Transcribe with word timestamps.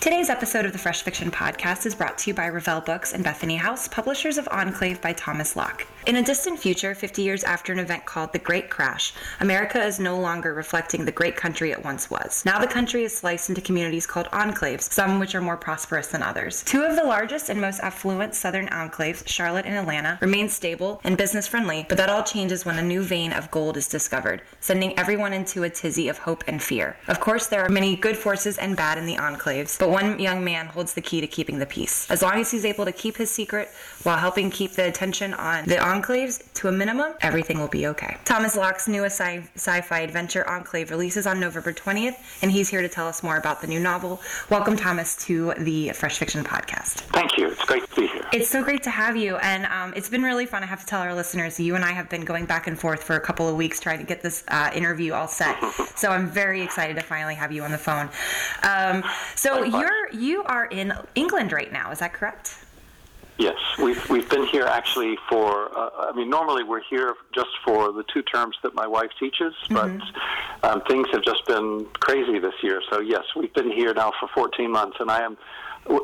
Today's 0.00 0.30
episode 0.30 0.64
of 0.64 0.70
the 0.70 0.78
Fresh 0.78 1.02
Fiction 1.02 1.28
Podcast 1.28 1.84
is 1.84 1.96
brought 1.96 2.18
to 2.18 2.30
you 2.30 2.34
by 2.34 2.46
Revell 2.46 2.80
Books 2.80 3.12
and 3.12 3.24
Bethany 3.24 3.56
House, 3.56 3.88
publishers 3.88 4.38
of 4.38 4.46
Enclave 4.52 5.00
by 5.00 5.12
Thomas 5.12 5.56
Locke. 5.56 5.88
In 6.06 6.14
a 6.16 6.22
distant 6.22 6.58
future, 6.58 6.94
50 6.94 7.20
years 7.20 7.42
after 7.42 7.72
an 7.72 7.80
event 7.80 8.06
called 8.06 8.32
the 8.32 8.38
Great 8.38 8.70
Crash, 8.70 9.12
America 9.40 9.82
is 9.82 9.98
no 9.98 10.18
longer 10.18 10.54
reflecting 10.54 11.04
the 11.04 11.12
great 11.12 11.34
country 11.34 11.72
it 11.72 11.84
once 11.84 12.08
was. 12.08 12.44
Now 12.46 12.60
the 12.60 12.66
country 12.68 13.02
is 13.02 13.14
sliced 13.14 13.48
into 13.48 13.60
communities 13.60 14.06
called 14.06 14.28
enclaves, 14.28 14.82
some 14.82 15.18
which 15.18 15.34
are 15.34 15.40
more 15.40 15.56
prosperous 15.56 16.06
than 16.06 16.22
others. 16.22 16.62
Two 16.62 16.84
of 16.84 16.94
the 16.94 17.02
largest 17.02 17.50
and 17.50 17.60
most 17.60 17.80
affluent 17.80 18.36
southern 18.36 18.68
enclaves, 18.68 19.26
Charlotte 19.26 19.66
and 19.66 19.74
Atlanta, 19.74 20.16
remain 20.22 20.48
stable 20.48 21.00
and 21.02 21.18
business 21.18 21.48
friendly, 21.48 21.84
but 21.88 21.98
that 21.98 22.08
all 22.08 22.22
changes 22.22 22.64
when 22.64 22.78
a 22.78 22.82
new 22.82 23.02
vein 23.02 23.32
of 23.32 23.50
gold 23.50 23.76
is 23.76 23.88
discovered, 23.88 24.42
sending 24.60 24.96
everyone 24.96 25.32
into 25.32 25.64
a 25.64 25.70
tizzy 25.70 26.08
of 26.08 26.18
hope 26.18 26.44
and 26.46 26.62
fear. 26.62 26.96
Of 27.08 27.18
course, 27.18 27.48
there 27.48 27.62
are 27.62 27.68
many 27.68 27.96
good 27.96 28.16
forces 28.16 28.56
and 28.58 28.76
bad 28.76 28.96
in 28.96 29.04
the 29.04 29.16
enclaves, 29.16 29.78
but 29.78 29.87
one 29.88 30.18
young 30.18 30.44
man 30.44 30.66
holds 30.66 30.94
the 30.94 31.00
key 31.00 31.20
to 31.20 31.26
keeping 31.26 31.58
the 31.58 31.66
peace. 31.66 32.10
As 32.10 32.22
long 32.22 32.34
as 32.34 32.50
he's 32.50 32.64
able 32.64 32.84
to 32.84 32.92
keep 32.92 33.16
his 33.16 33.30
secret 33.30 33.70
while 34.02 34.18
helping 34.18 34.50
keep 34.50 34.72
the 34.72 34.86
attention 34.86 35.34
on 35.34 35.64
the 35.64 35.76
enclaves 35.76 36.42
to 36.54 36.68
a 36.68 36.72
minimum, 36.72 37.14
everything 37.20 37.58
will 37.58 37.68
be 37.68 37.86
okay. 37.86 38.16
Thomas 38.24 38.56
Locke's 38.56 38.88
newest 38.88 39.16
sci- 39.16 39.48
sci-fi 39.54 40.00
adventure, 40.00 40.48
Enclave, 40.48 40.90
releases 40.90 41.26
on 41.26 41.40
November 41.40 41.72
20th, 41.72 42.16
and 42.42 42.50
he's 42.50 42.68
here 42.68 42.82
to 42.82 42.88
tell 42.88 43.06
us 43.06 43.22
more 43.22 43.36
about 43.36 43.60
the 43.60 43.66
new 43.66 43.80
novel. 43.80 44.20
Welcome, 44.50 44.76
Thomas, 44.76 45.16
to 45.26 45.54
the 45.58 45.90
Fresh 45.90 46.18
Fiction 46.18 46.44
Podcast. 46.44 47.00
Thank 47.12 47.38
you. 47.38 47.48
It's 47.48 47.64
great 47.64 47.88
to 47.88 48.00
be 48.00 48.06
here. 48.06 48.24
It's 48.32 48.48
so 48.48 48.62
great 48.62 48.82
to 48.82 48.90
have 48.90 49.16
you, 49.16 49.36
and 49.36 49.66
um, 49.66 49.94
it's 49.96 50.08
been 50.08 50.22
really 50.22 50.46
fun. 50.46 50.62
I 50.62 50.66
have 50.66 50.80
to 50.80 50.86
tell 50.86 51.00
our 51.00 51.14
listeners, 51.14 51.58
you 51.58 51.74
and 51.74 51.84
I 51.84 51.92
have 51.92 52.08
been 52.08 52.24
going 52.24 52.44
back 52.44 52.66
and 52.66 52.78
forth 52.78 53.02
for 53.02 53.16
a 53.16 53.20
couple 53.20 53.48
of 53.48 53.56
weeks 53.56 53.80
trying 53.80 53.98
to 53.98 54.04
get 54.04 54.22
this 54.22 54.44
uh, 54.48 54.70
interview 54.74 55.14
all 55.14 55.28
set. 55.28 55.56
so 55.96 56.10
I'm 56.10 56.28
very 56.28 56.62
excited 56.62 56.96
to 56.96 57.02
finally 57.02 57.34
have 57.34 57.52
you 57.52 57.62
on 57.62 57.72
the 57.72 57.78
phone. 57.78 58.10
Um, 58.62 59.02
so 59.34 59.64
you're 59.80 60.20
you 60.20 60.42
are 60.44 60.66
in 60.66 60.92
England 61.14 61.52
right 61.52 61.72
now, 61.72 61.90
is 61.90 61.98
that 61.98 62.12
correct? 62.12 62.64
Yes, 63.38 63.56
we've 63.80 64.10
we've 64.10 64.28
been 64.28 64.46
here 64.46 64.64
actually 64.64 65.16
for. 65.28 65.70
Uh, 65.76 66.10
I 66.10 66.12
mean, 66.12 66.28
normally 66.28 66.64
we're 66.64 66.82
here 66.90 67.14
just 67.32 67.50
for 67.64 67.92
the 67.92 68.02
two 68.12 68.22
terms 68.22 68.56
that 68.64 68.74
my 68.74 68.86
wife 68.86 69.10
teaches, 69.20 69.54
but 69.70 69.86
mm-hmm. 69.86 70.66
um, 70.66 70.82
things 70.88 71.06
have 71.12 71.22
just 71.22 71.46
been 71.46 71.86
crazy 72.00 72.40
this 72.40 72.54
year. 72.62 72.82
So 72.90 72.98
yes, 72.98 73.22
we've 73.36 73.54
been 73.54 73.70
here 73.70 73.94
now 73.94 74.12
for 74.18 74.28
14 74.34 74.70
months, 74.70 74.96
and 74.98 75.08
I 75.08 75.22
am. 75.22 75.36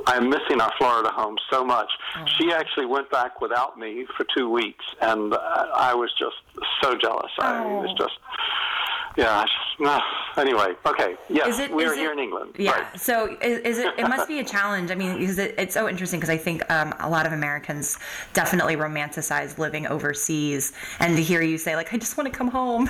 I'm 0.07 0.31
missing 0.31 0.61
our 0.61 0.73
Florida 0.79 1.11
home 1.11 1.37
so 1.51 1.65
much. 1.65 1.91
Oh. 2.17 2.25
She 2.39 2.53
actually 2.53 2.87
went 2.87 3.11
back 3.11 3.41
without 3.41 3.79
me 3.79 4.07
for 4.17 4.25
two 4.35 4.49
weeks, 4.49 4.85
and 5.03 5.35
I, 5.35 5.91
I 5.91 5.95
was 5.95 6.11
just 6.17 6.37
so 6.83 6.97
jealous. 6.97 7.33
Oh. 7.41 7.43
I 7.43 7.67
was 7.83 7.93
just 7.99 8.15
yeah. 9.17 9.45
No. 9.79 10.01
Anyway, 10.37 10.75
okay. 10.87 11.17
Yes, 11.29 11.59
it, 11.59 11.73
we're 11.73 11.95
here 11.95 12.11
it, 12.11 12.15
in 12.15 12.19
England. 12.19 12.55
Yeah. 12.59 12.73
Right. 12.73 13.01
So 13.01 13.37
is, 13.41 13.59
is, 13.61 13.79
it? 13.79 13.95
It 13.99 14.09
must 14.09 14.29
be 14.29 14.41
a 14.41 14.45
challenge. 14.45 14.91
I 14.91 14.95
mean, 14.95 15.19
because 15.19 15.39
it, 15.39 15.55
it's 15.59 15.75
so 15.75 15.89
interesting 15.89 16.21
because 16.21 16.31
I 16.31 16.37
think 16.37 16.69
um, 16.71 16.95
a 17.01 17.09
lot 17.09 17.27
of 17.27 17.33
Americans 17.33 17.99
definitely 18.33 18.77
romanticize 18.77 19.59
living 19.59 19.87
overseas, 19.87 20.73
and 21.01 21.17
to 21.17 21.23
hear 21.23 21.43
you 21.43 21.59
say 21.59 21.77
like, 21.77 21.93
"I 21.93 21.99
just 21.99 22.17
want 22.17 22.33
to 22.33 22.37
come 22.37 22.49
home." 22.49 22.89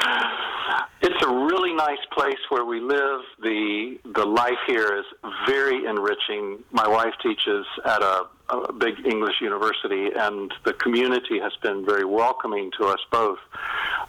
it's 1.01 1.25
a 1.25 1.29
really 1.29 1.73
nice 1.73 2.03
place 2.11 2.39
where 2.49 2.65
we 2.65 2.79
live. 2.79 3.21
the 3.41 3.97
The 4.15 4.25
life 4.25 4.59
here 4.67 4.95
is 4.97 5.05
very 5.47 5.85
enriching. 5.85 6.63
My 6.71 6.87
wife 6.87 7.13
teaches 7.21 7.65
at 7.85 8.01
a 8.01 8.27
a 8.51 8.73
big 8.73 9.05
English 9.05 9.35
university, 9.41 10.09
and 10.15 10.53
the 10.65 10.73
community 10.73 11.39
has 11.39 11.53
been 11.61 11.85
very 11.85 12.03
welcoming 12.05 12.69
to 12.77 12.85
us 12.85 12.99
both. 13.09 13.39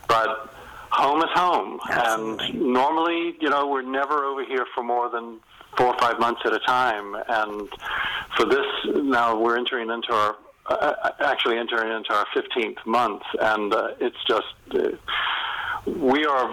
But 0.09 0.53
home 0.91 1.21
is 1.21 1.31
home, 1.33 1.79
Absolutely. 1.89 2.47
and 2.47 2.73
normally, 2.73 3.37
you 3.41 3.49
know, 3.49 3.69
we're 3.69 3.83
never 3.83 4.25
over 4.25 4.45
here 4.45 4.67
for 4.75 4.83
more 4.83 5.09
than 5.09 5.39
four 5.77 5.87
or 5.89 5.99
five 5.99 6.19
months 6.19 6.41
at 6.45 6.53
a 6.53 6.59
time. 6.59 7.15
And 7.29 7.69
for 8.37 8.47
this, 8.47 8.67
now 8.95 9.39
we're 9.39 9.57
entering 9.57 9.91
into 9.91 10.13
our 10.13 10.37
uh, 10.67 11.11
actually 11.21 11.59
entering 11.59 11.93
into 11.97 12.13
our 12.15 12.27
15th 12.35 12.85
month, 12.87 13.23
and 13.41 13.73
uh, 13.73 13.89
it's 14.01 14.23
just. 14.27 14.55
Uh, 14.75 14.97
we 15.87 16.25
are 16.25 16.49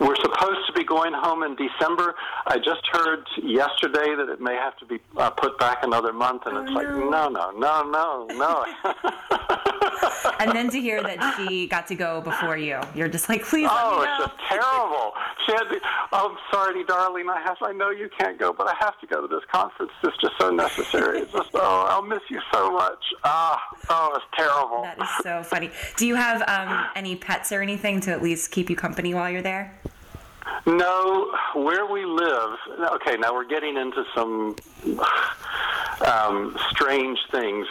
we're 0.00 0.16
supposed 0.16 0.66
to 0.66 0.72
be 0.74 0.84
going 0.84 1.12
home 1.12 1.42
in 1.42 1.56
December. 1.56 2.14
I 2.46 2.58
just 2.58 2.86
heard 2.92 3.26
yesterday 3.42 4.14
that 4.14 4.28
it 4.28 4.40
may 4.40 4.54
have 4.54 4.76
to 4.78 4.86
be 4.86 5.00
uh, 5.16 5.30
put 5.30 5.58
back 5.58 5.78
another 5.82 6.12
month, 6.12 6.42
and 6.46 6.56
oh, 6.56 6.62
it's 6.62 6.70
no. 6.70 6.76
like 6.76 6.88
no, 6.88 7.28
no, 7.28 7.50
no, 7.50 7.82
no, 7.82 8.26
no. 8.36 8.64
and 10.40 10.52
then 10.52 10.70
to 10.70 10.80
hear 10.80 11.02
that 11.02 11.34
she 11.36 11.66
got 11.66 11.86
to 11.88 11.94
go 11.94 12.20
before 12.20 12.56
you, 12.56 12.80
you're 12.94 13.08
just 13.08 13.28
like, 13.28 13.42
please. 13.42 13.68
Oh, 13.70 14.02
it's 14.02 14.26
just 14.26 14.38
terrible. 14.48 15.12
She 15.46 15.52
had. 15.52 15.64
To, 15.64 15.80
oh, 16.12 16.30
I'm 16.30 16.38
sorry, 16.52 16.84
darling. 16.84 17.28
I 17.28 17.40
have. 17.42 17.56
I 17.62 17.72
know 17.72 17.90
you 17.90 18.08
can't 18.16 18.38
go, 18.38 18.52
but 18.52 18.68
I 18.68 18.74
have 18.78 19.00
to 19.00 19.06
go 19.06 19.26
to 19.26 19.28
this 19.28 19.44
conference. 19.50 19.90
It's 20.04 20.16
just 20.18 20.34
so 20.38 20.50
necessary. 20.50 21.20
It's 21.20 21.32
just. 21.32 21.50
Oh, 21.54 21.86
I'll 21.88 22.02
miss 22.02 22.22
you 22.30 22.40
so 22.52 22.70
much. 22.70 23.02
Ah, 23.24 23.60
oh, 23.88 24.12
it's 24.14 24.24
terrible. 24.36 24.82
That 24.82 25.02
is 25.02 25.24
so 25.24 25.42
funny. 25.42 25.70
Do 25.96 26.06
you 26.06 26.14
have 26.14 26.42
um, 26.48 26.86
any 26.94 27.16
pets 27.16 27.50
or 27.50 27.62
anything 27.62 27.77
to 28.02 28.10
at 28.10 28.22
least 28.22 28.50
keep 28.50 28.68
you 28.70 28.76
company 28.76 29.14
while 29.14 29.30
you're 29.30 29.42
there? 29.42 29.78
No, 30.66 31.32
where 31.54 31.86
we 31.86 32.04
live. 32.04 32.50
Okay, 32.94 33.16
now 33.16 33.32
we're 33.32 33.46
getting 33.46 33.76
into 33.76 34.04
some 34.14 34.56
um, 36.06 36.56
strange 36.70 37.18
things. 37.30 37.66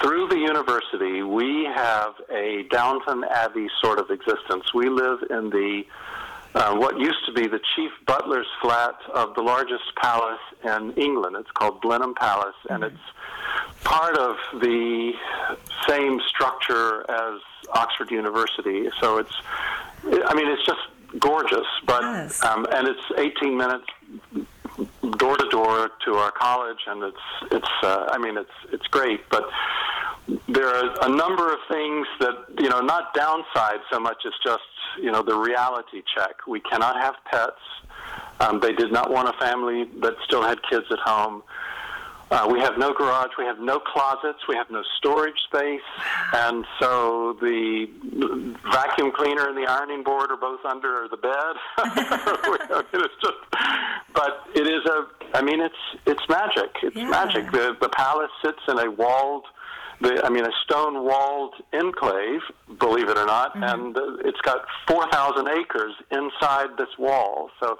Through 0.00 0.28
the 0.28 0.38
university, 0.38 1.22
we 1.22 1.64
have 1.64 2.14
a 2.30 2.64
Downton 2.70 3.24
Abbey 3.24 3.68
sort 3.82 3.98
of 3.98 4.10
existence. 4.10 4.72
We 4.72 4.88
live 4.88 5.18
in 5.30 5.50
the 5.50 5.84
uh, 6.54 6.76
what 6.76 6.98
used 6.98 7.24
to 7.26 7.32
be 7.32 7.46
the 7.46 7.60
chief 7.76 7.90
butler's 8.06 8.46
flat 8.60 8.94
of 9.14 9.34
the 9.34 9.42
largest 9.42 9.84
palace 9.96 10.40
in 10.64 10.92
England. 10.92 11.36
It's 11.38 11.50
called 11.52 11.80
Blenheim 11.80 12.14
Palace, 12.14 12.54
and 12.70 12.82
mm-hmm. 12.82 12.94
it's 12.94 13.84
part 13.84 14.16
of 14.16 14.36
the 14.60 15.12
same 15.88 16.20
structure 16.26 17.08
as 17.10 17.40
Oxford 17.72 18.10
University. 18.10 18.88
So 19.00 19.18
it's, 19.18 19.34
I 20.04 20.34
mean, 20.34 20.48
it's 20.48 20.64
just 20.64 20.80
gorgeous, 21.18 21.66
but 21.86 22.02
yes. 22.02 22.42
um, 22.44 22.66
and 22.72 22.88
it's 22.88 23.00
18 23.16 23.56
minutes 23.56 23.86
door 25.18 25.36
to 25.36 25.48
door 25.50 25.90
to 26.04 26.14
our 26.14 26.30
college, 26.32 26.78
and 26.86 27.02
it's 27.02 27.52
it's 27.52 27.68
uh, 27.82 28.06
I 28.10 28.18
mean 28.18 28.36
it's 28.36 28.50
it's 28.72 28.86
great, 28.86 29.28
but 29.30 29.48
there 30.48 30.68
are 30.68 30.94
a 31.02 31.08
number 31.08 31.52
of 31.52 31.58
things 31.70 32.06
that 32.20 32.34
you 32.58 32.68
know 32.68 32.80
not 32.80 33.14
downside 33.14 33.80
so 33.90 33.98
much 33.98 34.18
as 34.26 34.32
just 34.44 34.62
you 35.00 35.10
know 35.10 35.22
the 35.22 35.36
reality 35.36 36.02
check. 36.14 36.46
We 36.46 36.60
cannot 36.60 36.96
have 36.96 37.14
pets. 37.30 37.60
Um, 38.40 38.60
they 38.60 38.72
did 38.72 38.92
not 38.92 39.10
want 39.10 39.28
a 39.28 39.38
family 39.44 39.88
that 40.00 40.14
still 40.24 40.42
had 40.42 40.58
kids 40.68 40.86
at 40.90 40.98
home. 41.00 41.42
Uh, 42.30 42.46
we 42.50 42.60
have 42.60 42.76
no 42.76 42.92
garage, 42.92 43.30
we 43.38 43.44
have 43.44 43.58
no 43.58 43.78
closets, 43.78 44.38
we 44.48 44.54
have 44.54 44.70
no 44.70 44.82
storage 44.98 45.38
space, 45.46 45.80
and 46.34 46.64
so 46.78 47.36
the 47.40 47.86
vacuum 48.70 49.10
cleaner 49.12 49.48
and 49.48 49.56
the 49.56 49.66
ironing 49.66 50.02
board 50.02 50.30
are 50.30 50.36
both 50.36 50.62
under 50.64 51.08
the 51.10 51.16
bed. 51.16 51.32
it's 52.92 53.14
just, 53.22 53.36
but 54.12 54.46
it 54.54 54.66
is 54.66 54.84
a. 54.84 55.06
I 55.34 55.42
mean, 55.42 55.60
it's 55.60 55.74
it's 56.06 56.22
magic. 56.28 56.70
It's 56.82 56.96
yeah. 56.96 57.08
magic. 57.08 57.50
The 57.50 57.76
the 57.80 57.88
palace 57.88 58.30
sits 58.44 58.60
in 58.68 58.78
a 58.78 58.90
walled 58.90 59.44
the, 60.00 60.24
I 60.24 60.28
mean, 60.28 60.44
a 60.44 60.52
stone 60.64 61.04
walled 61.04 61.54
enclave, 61.72 62.40
believe 62.78 63.08
it 63.08 63.18
or 63.18 63.26
not, 63.26 63.54
mm-hmm. 63.54 63.62
and 63.64 63.96
uh, 63.96 64.16
it's 64.24 64.40
got 64.42 64.64
4,000 64.86 65.48
acres 65.48 65.94
inside 66.10 66.76
this 66.78 66.96
wall. 66.98 67.50
So 67.60 67.78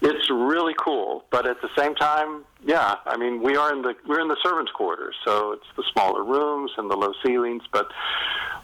it's 0.00 0.30
really 0.30 0.74
cool. 0.78 1.24
But 1.30 1.48
at 1.48 1.60
the 1.62 1.68
same 1.76 1.94
time, 1.94 2.44
yeah, 2.64 2.96
I 3.06 3.16
mean, 3.16 3.42
we 3.42 3.56
are 3.56 3.72
in 3.72 3.82
the 3.82 3.94
we're 4.06 4.20
in 4.20 4.28
the 4.28 4.36
servants' 4.42 4.72
quarters, 4.72 5.14
so 5.24 5.52
it's 5.52 5.66
the 5.76 5.84
smaller 5.92 6.24
rooms 6.24 6.72
and 6.76 6.90
the 6.90 6.96
low 6.96 7.12
ceilings, 7.24 7.62
but 7.72 7.88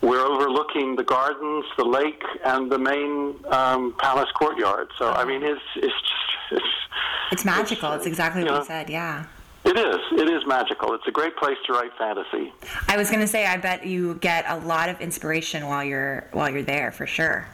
we're 0.00 0.24
overlooking 0.24 0.96
the 0.96 1.04
gardens, 1.04 1.64
the 1.76 1.84
lake, 1.84 2.22
and 2.44 2.70
the 2.70 2.78
main 2.78 3.34
um, 3.50 3.94
palace 3.98 4.30
courtyard. 4.32 4.88
So 4.98 5.10
I 5.10 5.24
mean, 5.24 5.42
it's 5.42 5.60
it's 5.76 5.94
just, 5.94 6.52
it's, 6.52 6.66
it's 7.32 7.44
magical. 7.44 7.92
It's, 7.92 8.00
it's 8.00 8.06
exactly 8.06 8.42
what 8.42 8.50
know, 8.50 8.58
you 8.60 8.64
said. 8.64 8.90
Yeah. 8.90 9.26
It 9.72 9.78
is. 9.78 10.20
It 10.20 10.28
is 10.28 10.42
magical. 10.46 10.92
It's 10.92 11.06
a 11.06 11.10
great 11.10 11.34
place 11.38 11.56
to 11.66 11.72
write 11.72 11.92
fantasy. 11.96 12.52
I 12.88 12.98
was 12.98 13.08
going 13.08 13.20
to 13.20 13.26
say, 13.26 13.46
I 13.46 13.56
bet 13.56 13.86
you 13.86 14.16
get 14.16 14.44
a 14.46 14.58
lot 14.66 14.90
of 14.90 15.00
inspiration 15.00 15.66
while 15.66 15.82
you're 15.82 16.28
while 16.32 16.50
you're 16.50 16.62
there, 16.62 16.92
for 16.92 17.06
sure. 17.06 17.46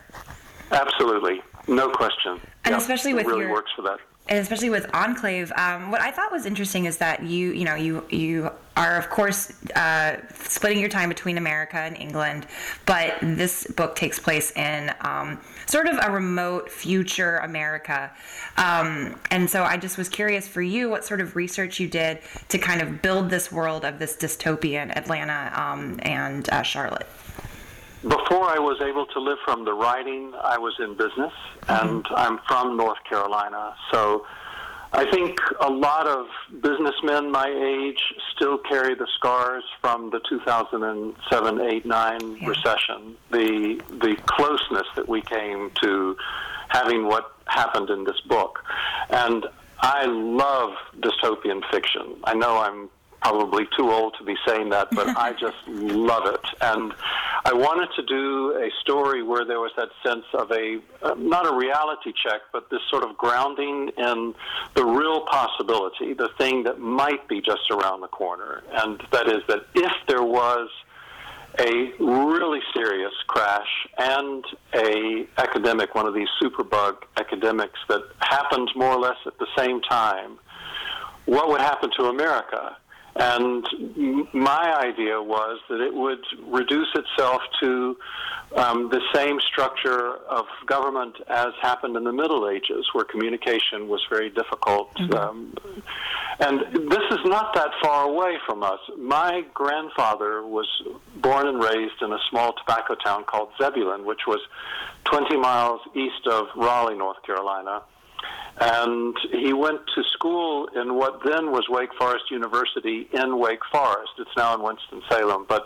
Absolutely, 0.73 1.41
no 1.69 1.89
question. 1.89 2.41
And 2.65 2.73
yep. 2.73 2.81
especially 2.81 3.15
with 3.15 3.27
it 3.27 3.29
really 3.29 3.43
your, 3.43 3.53
works 3.53 3.71
for 3.77 3.83
that 3.83 4.01
and 4.29 4.39
especially 4.39 4.69
with 4.69 4.87
Enclave, 4.95 5.51
um, 5.57 5.91
what 5.91 6.01
I 6.01 6.11
thought 6.11 6.31
was 6.31 6.45
interesting 6.45 6.85
is 6.85 6.99
that 6.99 7.23
you, 7.23 7.53
you 7.53 7.65
know, 7.65 7.75
you 7.75 8.05
you 8.11 8.51
are 8.77 8.97
of 8.97 9.09
course 9.11 9.53
uh, 9.75 10.19
splitting 10.35 10.79
your 10.79 10.91
time 10.91 11.09
between 11.09 11.39
America 11.39 11.79
and 11.79 11.97
England, 11.97 12.47
but 12.85 13.17
this 13.23 13.67
book 13.69 13.97
takes 13.97 14.19
place 14.19 14.53
in 14.53 14.93
um, 15.01 15.41
sort 15.67 15.89
of 15.89 15.99
a 16.03 16.11
remote 16.13 16.71
future 16.71 17.39
America, 17.39 18.11
um, 18.59 19.19
and 19.31 19.49
so 19.49 19.63
I 19.63 19.79
just 19.79 19.97
was 19.97 20.09
curious 20.09 20.47
for 20.47 20.63
you 20.63 20.91
what 20.91 21.05
sort 21.05 21.21
of 21.21 21.35
research 21.35 21.81
you 21.81 21.89
did 21.89 22.21
to 22.51 22.59
kind 22.59 22.83
of 22.83 23.01
build 23.01 23.31
this 23.31 23.51
world 23.51 23.85
of 23.85 23.99
this 23.99 24.15
dystopian 24.17 24.95
Atlanta 24.95 25.53
um, 25.55 25.99
and 26.03 26.49
uh, 26.51 26.63
Charlotte. 26.63 27.07
Before 28.03 28.45
I 28.45 28.59
was 28.59 28.81
able 28.81 29.07
to 29.07 29.21
live 29.21 29.39
from 29.45 29.65
the 29.65 29.73
writing, 29.73 30.33
I 30.43 30.59
was 30.59 30.75
in 30.79 30.95
business, 30.95 31.33
mm-hmm. 31.63 31.89
and 31.89 32.07
I'm 32.11 32.39
from 32.47 32.77
North 32.77 33.03
Carolina. 33.09 33.75
So 33.91 34.27
I 34.93 35.11
think 35.11 35.39
a 35.61 35.69
lot 35.69 36.07
of 36.07 36.27
businessmen 36.63 37.31
my 37.31 37.49
age 37.49 38.01
still 38.35 38.59
carry 38.59 38.95
the 38.95 39.07
scars 39.17 39.65
from 39.81 40.11
the 40.11 40.21
2007, 40.29 41.61
8, 41.61 41.87
9 41.87 42.37
yeah. 42.41 42.49
recession. 42.49 43.17
The 43.31 43.83
the 43.91 44.17
closeness 44.27 44.87
that 44.97 45.09
we 45.09 45.21
came 45.21 45.71
to 45.83 46.17
having 46.69 47.07
what 47.07 47.35
happened 47.47 47.91
in 47.91 48.05
this 48.05 48.21
book, 48.23 48.65
and 49.11 49.47
I 49.81 50.07
love 50.07 50.71
dystopian 51.01 51.63
fiction. 51.71 52.17
I 52.25 52.35
know 52.35 52.59
I'm 52.59 52.89
probably 53.29 53.65
too 53.77 53.91
old 53.91 54.15
to 54.19 54.25
be 54.25 54.35
saying 54.47 54.71
that, 54.71 54.89
but 54.93 55.09
I 55.17 55.33
just 55.41 55.57
love 55.67 56.27
it. 56.27 56.41
And 56.61 56.93
I 57.45 57.53
wanted 57.53 57.89
to 57.97 58.03
do 58.03 58.57
a 58.57 58.71
story 58.81 59.23
where 59.23 59.45
there 59.45 59.61
was 59.61 59.71
that 59.77 59.91
sense 60.05 60.25
of 60.35 60.51
a, 60.51 60.81
uh, 61.03 61.15
not 61.19 61.47
a 61.47 61.55
reality 61.55 62.13
check, 62.25 62.41
but 62.53 62.71
this 62.71 62.81
sort 62.91 63.05
of 63.05 63.17
grounding 63.17 63.91
in 63.97 64.35
the 64.75 64.85
real 64.85 65.27
possibility, 65.27 66.15
the 66.15 66.31
thing 66.39 66.65
that 66.65 66.79
might 66.79 67.29
be 67.29 67.41
just 67.41 67.71
around 67.71 68.01
the 68.01 68.09
corner. 68.09 68.63
And 68.73 69.03
that 69.13 69.29
is 69.29 69.43
that 69.49 69.67
if 69.75 69.93
there 70.07 70.23
was 70.23 70.69
a 71.59 71.93
really 71.99 72.61
serious 72.75 73.13
crash 73.27 73.69
and 73.99 74.45
a 74.75 75.27
epidemic, 75.39 75.95
one 75.95 76.07
of 76.07 76.15
these 76.15 76.29
superbug 76.41 76.97
epidemics 77.19 77.79
that 77.89 78.03
happened 78.21 78.71
more 78.77 78.93
or 78.93 79.01
less 79.01 79.17
at 79.27 79.39
the 79.39 79.47
same 79.57 79.81
time, 79.83 80.39
what 81.27 81.49
would 81.49 81.61
happen 81.61 81.91
to 81.99 82.05
America? 82.05 82.77
And 83.19 83.67
my 84.33 84.79
idea 84.81 85.21
was 85.21 85.59
that 85.69 85.81
it 85.81 85.93
would 85.93 86.25
reduce 86.47 86.89
itself 86.95 87.43
to 87.61 87.97
um, 88.57 88.89
the 88.91 89.01
same 89.13 89.41
structure 89.41 90.17
of 90.31 90.47
government 90.67 91.17
as 91.29 91.49
happened 91.61 91.97
in 91.97 92.05
the 92.05 92.13
Middle 92.13 92.49
Ages, 92.49 92.87
where 92.93 93.05
communication 93.05 93.89
was 93.89 94.01
very 94.09 94.31
difficult. 94.31 94.95
Mm-hmm. 94.95 95.15
Um, 95.15 95.55
and 96.39 96.61
this 96.91 97.03
is 97.11 97.19
not 97.25 97.55
that 97.55 97.71
far 97.83 98.09
away 98.09 98.37
from 98.47 98.63
us. 98.63 98.79
My 98.97 99.43
grandfather 99.53 100.47
was 100.47 100.69
born 101.17 101.49
and 101.49 101.61
raised 101.61 102.01
in 102.01 102.13
a 102.13 102.19
small 102.31 102.53
tobacco 102.53 102.95
town 102.95 103.25
called 103.25 103.49
Zebulon, 103.61 104.07
which 104.07 104.27
was 104.29 104.39
20 105.05 105.37
miles 105.37 105.81
east 105.97 106.27
of 106.31 106.47
Raleigh, 106.57 106.97
North 106.97 107.21
Carolina. 107.25 107.83
And 108.61 109.17
he 109.31 109.53
went 109.53 109.81
to 109.95 110.03
school 110.15 110.69
in 110.75 110.95
what 110.97 111.21
then 111.25 111.53
was 111.53 111.67
Wake 111.69 111.91
Forest 111.99 112.25
University 112.31 113.09
in 113.13 113.39
Wake 113.39 113.65
Forest. 113.71 114.13
It's 114.19 114.37
now 114.37 114.55
in 114.55 114.63
Winston-Salem. 114.63 115.47
But 115.49 115.65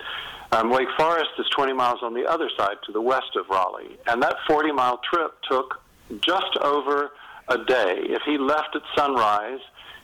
um, 0.53 0.71
Wake 0.71 0.89
Forest 0.99 1.31
is 1.39 1.47
20 1.57 1.73
miles 1.73 2.01
on 2.03 2.13
the 2.13 2.27
other 2.27 2.51
side 2.59 2.77
to 2.85 2.93
the 2.93 3.01
west 3.01 3.37
of 3.37 3.49
Raleigh. 3.49 3.97
And 4.07 4.23
that 4.23 4.37
40 4.47 4.73
mile 4.73 5.01
trip 5.11 5.33
took 5.49 5.81
just 6.21 6.57
over 6.61 7.13
a 7.49 7.59
day. 7.65 7.97
If 8.05 8.23
he 8.27 8.37
left 8.37 8.77
at 8.77 8.83
sunrise, 8.95 9.61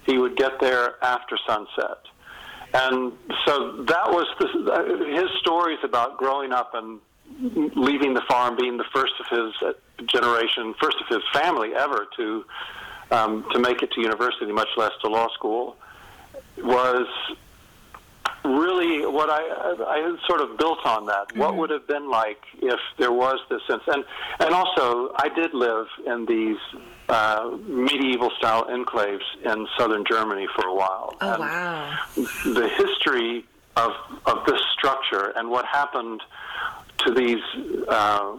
he 0.07 0.17
would 0.17 0.37
get 0.37 0.53
there 0.61 1.03
after 1.05 1.39
sunset. 1.47 1.99
And 2.73 3.13
so 3.47 3.83
that 3.85 4.11
was 4.11 4.27
the, 4.39 5.15
his 5.15 5.29
stories 5.41 5.79
about 5.85 6.19
growing 6.19 6.53
up 6.53 6.71
and 6.75 7.01
leaving 7.41 8.15
the 8.15 8.23
farm, 8.29 8.57
being 8.57 8.77
the 8.77 8.85
first 8.93 9.13
of 9.21 9.27
his 9.27 9.63
uh, 9.63 9.73
generation, 10.07 10.75
first 10.81 10.97
of 11.01 11.09
his 11.09 11.23
family 11.33 11.75
ever 11.75 12.07
to 12.17 12.45
um, 13.11 13.47
to 13.53 13.59
make 13.59 13.83
it 13.83 13.91
to 13.93 14.01
university, 14.01 14.53
much 14.53 14.69
less 14.77 14.93
to 15.03 15.09
law 15.09 15.29
school, 15.33 15.77
was 16.59 17.07
really 18.45 19.07
what 19.07 19.31
I 19.31 19.41
I 19.41 20.17
sort 20.27 20.41
of 20.41 20.59
built 20.59 20.85
on 20.85 21.07
that. 21.07 21.29
Mm-hmm. 21.29 21.41
What 21.41 21.57
would 21.57 21.71
have 21.71 21.87
been 21.87 22.11
like 22.11 22.43
if 22.61 22.81
there 22.99 23.13
was 23.13 23.39
this 23.49 23.63
sense, 23.67 23.83
and 23.87 24.05
and 24.41 24.55
also 24.55 25.13
I 25.17 25.29
did 25.29 25.55
live 25.55 25.87
in 26.07 26.27
these 26.27 26.59
uh, 27.09 27.57
medieval 27.67 28.31
style 28.39 28.65
enclaves 28.67 29.25
in 29.45 29.67
southern 29.77 30.05
Germany 30.05 30.47
for 30.55 30.67
a 30.67 30.75
while. 30.75 31.17
Oh 31.21 31.33
and 31.33 31.41
wow! 31.41 31.99
The 32.17 32.69
history 32.69 33.45
of 33.77 33.93
of 34.27 34.45
this 34.47 34.61
structure 34.73 35.33
and 35.37 35.51
what 35.51 35.65
happened 35.65 36.21
to 36.99 37.13
these, 37.13 37.43
uh, 37.89 38.33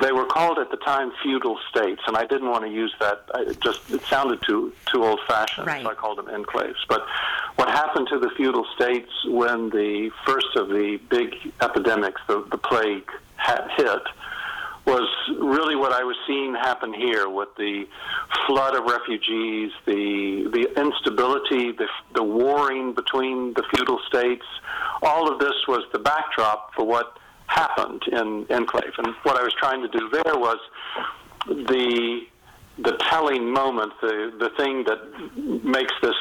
they 0.00 0.12
were 0.12 0.26
called 0.26 0.58
at 0.58 0.70
the 0.70 0.78
time 0.78 1.12
feudal 1.22 1.58
states, 1.70 2.02
and 2.06 2.16
I 2.16 2.26
didn't 2.26 2.50
want 2.50 2.64
to 2.64 2.70
use 2.70 2.94
that. 3.00 3.24
It 3.36 3.60
just 3.60 3.90
it 3.90 4.02
sounded 4.02 4.42
too 4.42 4.72
too 4.86 5.04
old 5.04 5.20
fashioned, 5.28 5.66
right. 5.66 5.82
so 5.82 5.90
I 5.90 5.94
called 5.94 6.18
them 6.18 6.26
enclaves. 6.26 6.78
But 6.88 7.06
what 7.56 7.68
happened 7.68 8.08
to 8.08 8.18
the 8.18 8.30
feudal 8.36 8.66
states 8.74 9.10
when 9.26 9.70
the 9.70 10.10
first 10.26 10.56
of 10.56 10.68
the 10.68 11.00
big 11.08 11.34
epidemics, 11.60 12.20
the, 12.26 12.44
the 12.50 12.58
plague, 12.58 13.10
hit? 13.76 14.02
was 14.88 15.08
really 15.38 15.76
what 15.76 15.92
I 15.92 16.02
was 16.02 16.16
seeing 16.26 16.54
happen 16.54 16.94
here 16.94 17.28
with 17.28 17.50
the 17.56 17.86
flood 18.46 18.74
of 18.74 18.84
refugees, 18.84 19.70
the 19.84 20.48
the 20.50 20.80
instability, 20.80 21.72
the, 21.72 21.88
the 22.14 22.22
warring 22.22 22.94
between 22.94 23.52
the 23.52 23.64
feudal 23.70 24.00
states. 24.08 24.46
All 25.02 25.30
of 25.30 25.38
this 25.38 25.54
was 25.68 25.84
the 25.92 25.98
backdrop 25.98 26.74
for 26.74 26.86
what 26.86 27.18
happened 27.48 28.02
in 28.12 28.46
Enclave. 28.50 28.92
And 28.98 29.08
what 29.24 29.36
I 29.36 29.42
was 29.42 29.52
trying 29.58 29.82
to 29.82 29.88
do 29.88 30.08
there 30.10 30.38
was 30.38 30.58
the 31.46 32.20
the 32.78 32.96
telling 33.10 33.52
moment, 33.52 33.92
the 34.00 34.32
the 34.38 34.50
thing 34.56 34.84
that 34.84 35.64
makes 35.64 35.92
this 36.00 36.14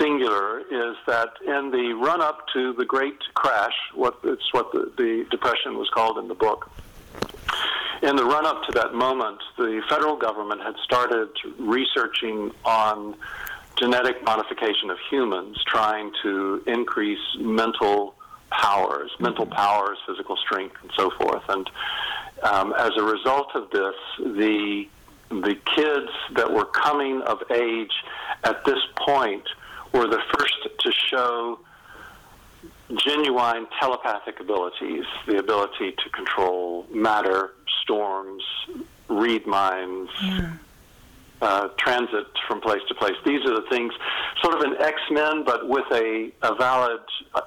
singular 0.00 0.60
is 0.60 0.96
that 1.06 1.30
in 1.44 1.70
the 1.70 1.94
run 2.00 2.20
up 2.22 2.46
to 2.54 2.72
the 2.74 2.84
Great 2.84 3.18
Crash, 3.34 3.74
what 3.94 4.18
it's 4.24 4.52
what 4.52 4.70
the, 4.72 4.92
the 4.96 5.26
depression 5.30 5.76
was 5.76 5.88
called 5.90 6.18
in 6.18 6.28
the 6.28 6.34
book. 6.34 6.70
In 8.02 8.16
the 8.16 8.24
run 8.24 8.46
up 8.46 8.62
to 8.64 8.72
that 8.72 8.94
moment, 8.94 9.42
the 9.58 9.82
federal 9.88 10.16
government 10.16 10.62
had 10.62 10.74
started 10.84 11.28
researching 11.58 12.50
on 12.64 13.14
genetic 13.76 14.22
modification 14.24 14.90
of 14.90 14.98
humans, 15.10 15.62
trying 15.66 16.12
to 16.22 16.62
increase 16.66 17.18
mental 17.38 18.14
powers, 18.50 19.10
mental 19.18 19.46
powers, 19.46 19.98
physical 20.06 20.36
strength, 20.36 20.76
and 20.82 20.90
so 20.96 21.10
forth. 21.10 21.42
And 21.48 21.70
um, 22.42 22.74
as 22.78 22.90
a 22.96 23.02
result 23.02 23.48
of 23.54 23.70
this, 23.70 23.94
the 24.18 24.88
the 25.30 25.56
kids 25.76 26.10
that 26.34 26.52
were 26.52 26.64
coming 26.64 27.22
of 27.22 27.38
age 27.52 27.92
at 28.42 28.64
this 28.64 28.80
point 28.96 29.44
were 29.94 30.08
the 30.08 30.20
first 30.32 30.56
to 30.80 30.92
show 30.92 31.60
genuine 32.96 33.68
telepathic 33.78 34.40
abilities, 34.40 35.04
the 35.26 35.38
ability 35.38 35.92
to 35.92 36.10
control 36.10 36.84
matter, 36.90 37.52
storms, 37.82 38.42
read 39.08 39.46
minds. 39.46 40.10
Yeah. 40.22 40.52
Uh, 41.42 41.68
transit 41.78 42.26
from 42.46 42.60
place 42.60 42.82
to 42.86 42.94
place. 42.94 43.14
These 43.24 43.40
are 43.46 43.54
the 43.54 43.66
things, 43.70 43.94
sort 44.42 44.56
of 44.56 44.60
an 44.60 44.76
X 44.78 45.00
Men, 45.10 45.42
but 45.42 45.66
with 45.66 45.86
a, 45.90 46.30
a 46.42 46.54
valid 46.54 47.00
uh, 47.34 47.40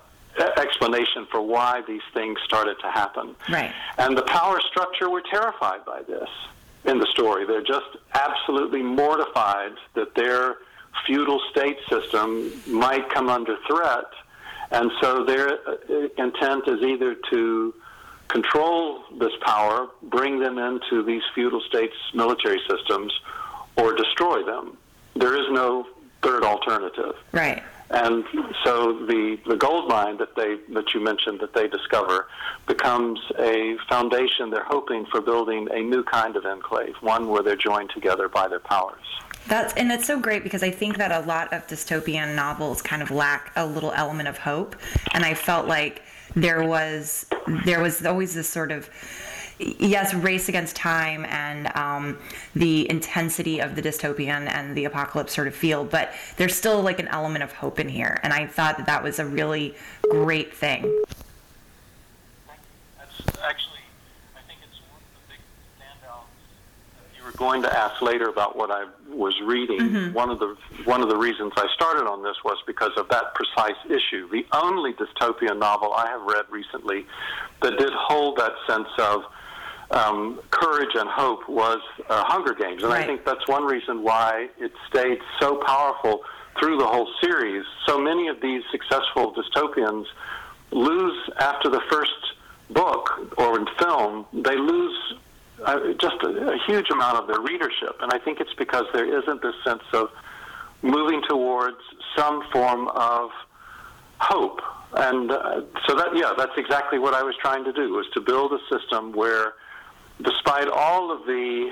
explanation 0.57 1.27
for 1.31 1.41
why 1.41 1.81
these 1.87 2.01
things 2.13 2.37
started 2.45 2.75
to 2.81 2.89
happen. 2.91 3.35
Right. 3.49 3.73
And 3.97 4.17
the 4.17 4.23
power 4.23 4.59
structure 4.61 5.09
were 5.09 5.21
terrified 5.21 5.85
by 5.85 6.01
this 6.03 6.29
in 6.85 6.99
the 6.99 7.07
story. 7.07 7.45
They're 7.45 7.61
just 7.61 7.97
absolutely 8.13 8.81
mortified 8.81 9.73
that 9.93 10.15
their 10.15 10.57
feudal 11.05 11.41
state 11.51 11.77
system 11.89 12.51
might 12.67 13.09
come 13.09 13.29
under 13.29 13.57
threat. 13.67 14.05
And 14.71 14.91
so 15.01 15.23
their 15.23 15.59
uh, 15.67 16.09
intent 16.17 16.67
is 16.67 16.81
either 16.81 17.15
to 17.31 17.73
control 18.27 19.03
this 19.19 19.33
power, 19.41 19.89
bring 20.03 20.39
them 20.39 20.57
into 20.57 21.03
these 21.03 21.21
feudal 21.35 21.61
states' 21.61 21.95
military 22.13 22.59
systems, 22.67 23.13
or 23.77 23.93
destroy 23.93 24.43
them. 24.43 24.77
There 25.15 25.35
is 25.35 25.47
no 25.51 25.85
third 26.23 26.43
alternative. 26.43 27.15
Right. 27.31 27.61
And 27.93 28.23
so 28.65 29.05
the, 29.05 29.37
the 29.45 29.55
gold 29.55 29.87
mine 29.87 30.17
that 30.17 30.35
they 30.35 30.57
that 30.73 30.95
you 30.95 30.99
mentioned 30.99 31.39
that 31.41 31.53
they 31.53 31.67
discover 31.67 32.27
becomes 32.67 33.19
a 33.37 33.77
foundation 33.87 34.49
they're 34.49 34.63
hoping 34.63 35.05
for 35.11 35.21
building 35.21 35.67
a 35.71 35.79
new 35.79 36.03
kind 36.03 36.35
of 36.35 36.43
enclave, 36.43 36.95
one 37.01 37.27
where 37.27 37.43
they're 37.43 37.55
joined 37.55 37.91
together 37.91 38.27
by 38.27 38.47
their 38.47 38.59
powers. 38.59 39.05
That's 39.47 39.75
and 39.75 39.91
it's 39.91 40.07
so 40.07 40.19
great 40.19 40.43
because 40.43 40.63
I 40.63 40.71
think 40.71 40.97
that 40.97 41.11
a 41.11 41.19
lot 41.27 41.53
of 41.53 41.67
dystopian 41.67 42.35
novels 42.35 42.81
kind 42.81 43.03
of 43.03 43.11
lack 43.11 43.51
a 43.55 43.65
little 43.65 43.91
element 43.91 44.27
of 44.27 44.39
hope, 44.39 44.75
and 45.13 45.23
I 45.23 45.35
felt 45.35 45.67
like 45.67 46.01
there 46.35 46.63
was 46.63 47.27
there 47.65 47.79
was 47.79 48.03
always 48.03 48.33
this 48.33 48.49
sort 48.49 48.71
of 48.71 48.89
yes, 49.79 50.13
race 50.13 50.49
against 50.49 50.75
time 50.75 51.25
and 51.25 51.75
um, 51.75 52.17
the 52.55 52.89
intensity 52.89 53.59
of 53.59 53.75
the 53.75 53.81
dystopian 53.81 54.47
and 54.47 54.75
the 54.75 54.85
apocalypse 54.85 55.33
sort 55.33 55.47
of 55.47 55.55
feel, 55.55 55.83
but 55.83 56.11
there's 56.37 56.55
still 56.55 56.81
like 56.81 56.99
an 56.99 57.07
element 57.09 57.43
of 57.43 57.51
hope 57.53 57.79
in 57.79 57.89
here. 57.89 58.19
And 58.23 58.33
I 58.33 58.47
thought 58.47 58.77
that 58.77 58.85
that 58.85 59.03
was 59.03 59.19
a 59.19 59.25
really 59.25 59.75
great 60.09 60.53
thing. 60.53 60.83
That's 62.97 63.39
actually, 63.41 63.79
I 64.35 64.41
think 64.47 64.59
it's 64.63 64.79
one 64.89 65.01
of 65.01 65.13
the 65.13 65.33
big 65.33 65.39
standouts. 65.79 67.17
You 67.17 67.23
were 67.23 67.37
going 67.37 67.61
to 67.63 67.77
ask 67.77 68.01
later 68.01 68.29
about 68.29 68.55
what 68.55 68.71
I 68.71 68.85
was 69.09 69.39
reading. 69.41 69.79
Mm-hmm. 69.79 70.13
One 70.13 70.29
of 70.29 70.39
the 70.39 70.55
one 70.85 71.01
of 71.01 71.09
the 71.09 71.17
reasons 71.17 71.53
I 71.55 71.67
started 71.75 72.07
on 72.07 72.23
this 72.23 72.35
was 72.43 72.57
because 72.65 72.91
of 72.97 73.07
that 73.09 73.35
precise 73.35 73.77
issue. 73.85 74.27
The 74.29 74.45
only 74.51 74.93
dystopian 74.93 75.59
novel 75.59 75.93
I 75.93 76.07
have 76.07 76.21
read 76.23 76.45
recently 76.49 77.05
that 77.61 77.77
did 77.77 77.93
hold 77.93 78.37
that 78.37 78.53
sense 78.67 78.89
of 78.97 79.23
um, 79.93 80.41
courage 80.49 80.95
and 80.95 81.07
hope 81.07 81.47
was 81.47 81.79
uh, 82.09 82.23
Hunger 82.25 82.53
Games, 82.53 82.83
and 82.83 82.91
right. 82.91 83.03
I 83.03 83.07
think 83.07 83.25
that's 83.25 83.47
one 83.47 83.63
reason 83.63 84.03
why 84.03 84.47
it 84.57 84.71
stayed 84.89 85.19
so 85.39 85.57
powerful 85.57 86.21
through 86.59 86.77
the 86.77 86.87
whole 86.87 87.09
series. 87.21 87.63
So 87.85 87.99
many 87.99 88.27
of 88.27 88.41
these 88.41 88.63
successful 88.71 89.33
dystopians 89.33 90.05
lose 90.71 91.17
after 91.39 91.69
the 91.69 91.81
first 91.91 92.11
book 92.71 93.33
or 93.37 93.59
in 93.59 93.67
film. 93.79 94.25
They 94.33 94.57
lose 94.57 94.97
uh, 95.63 95.79
just 96.01 96.17
a, 96.23 96.53
a 96.53 96.57
huge 96.67 96.89
amount 96.89 97.17
of 97.19 97.27
their 97.27 97.41
readership, 97.41 97.95
and 98.01 98.11
I 98.11 98.17
think 98.17 98.39
it's 98.39 98.53
because 98.55 98.85
there 98.93 99.05
isn't 99.05 99.41
this 99.41 99.55
sense 99.63 99.83
of 99.93 100.09
moving 100.81 101.21
towards 101.29 101.77
some 102.17 102.43
form 102.51 102.87
of 102.89 103.29
hope. 104.19 104.59
And 104.95 105.31
uh, 105.31 105.61
so 105.87 105.95
that, 105.95 106.15
yeah, 106.15 106.33
that's 106.37 106.57
exactly 106.57 106.99
what 106.99 107.13
I 107.13 107.23
was 107.23 107.35
trying 107.41 107.63
to 107.65 107.73
do, 107.73 107.93
was 107.93 108.05
to 108.13 108.21
build 108.21 108.53
a 108.53 108.59
system 108.75 109.13
where 109.13 109.53
despite 110.21 110.67
all 110.67 111.11
of 111.11 111.25
the 111.25 111.71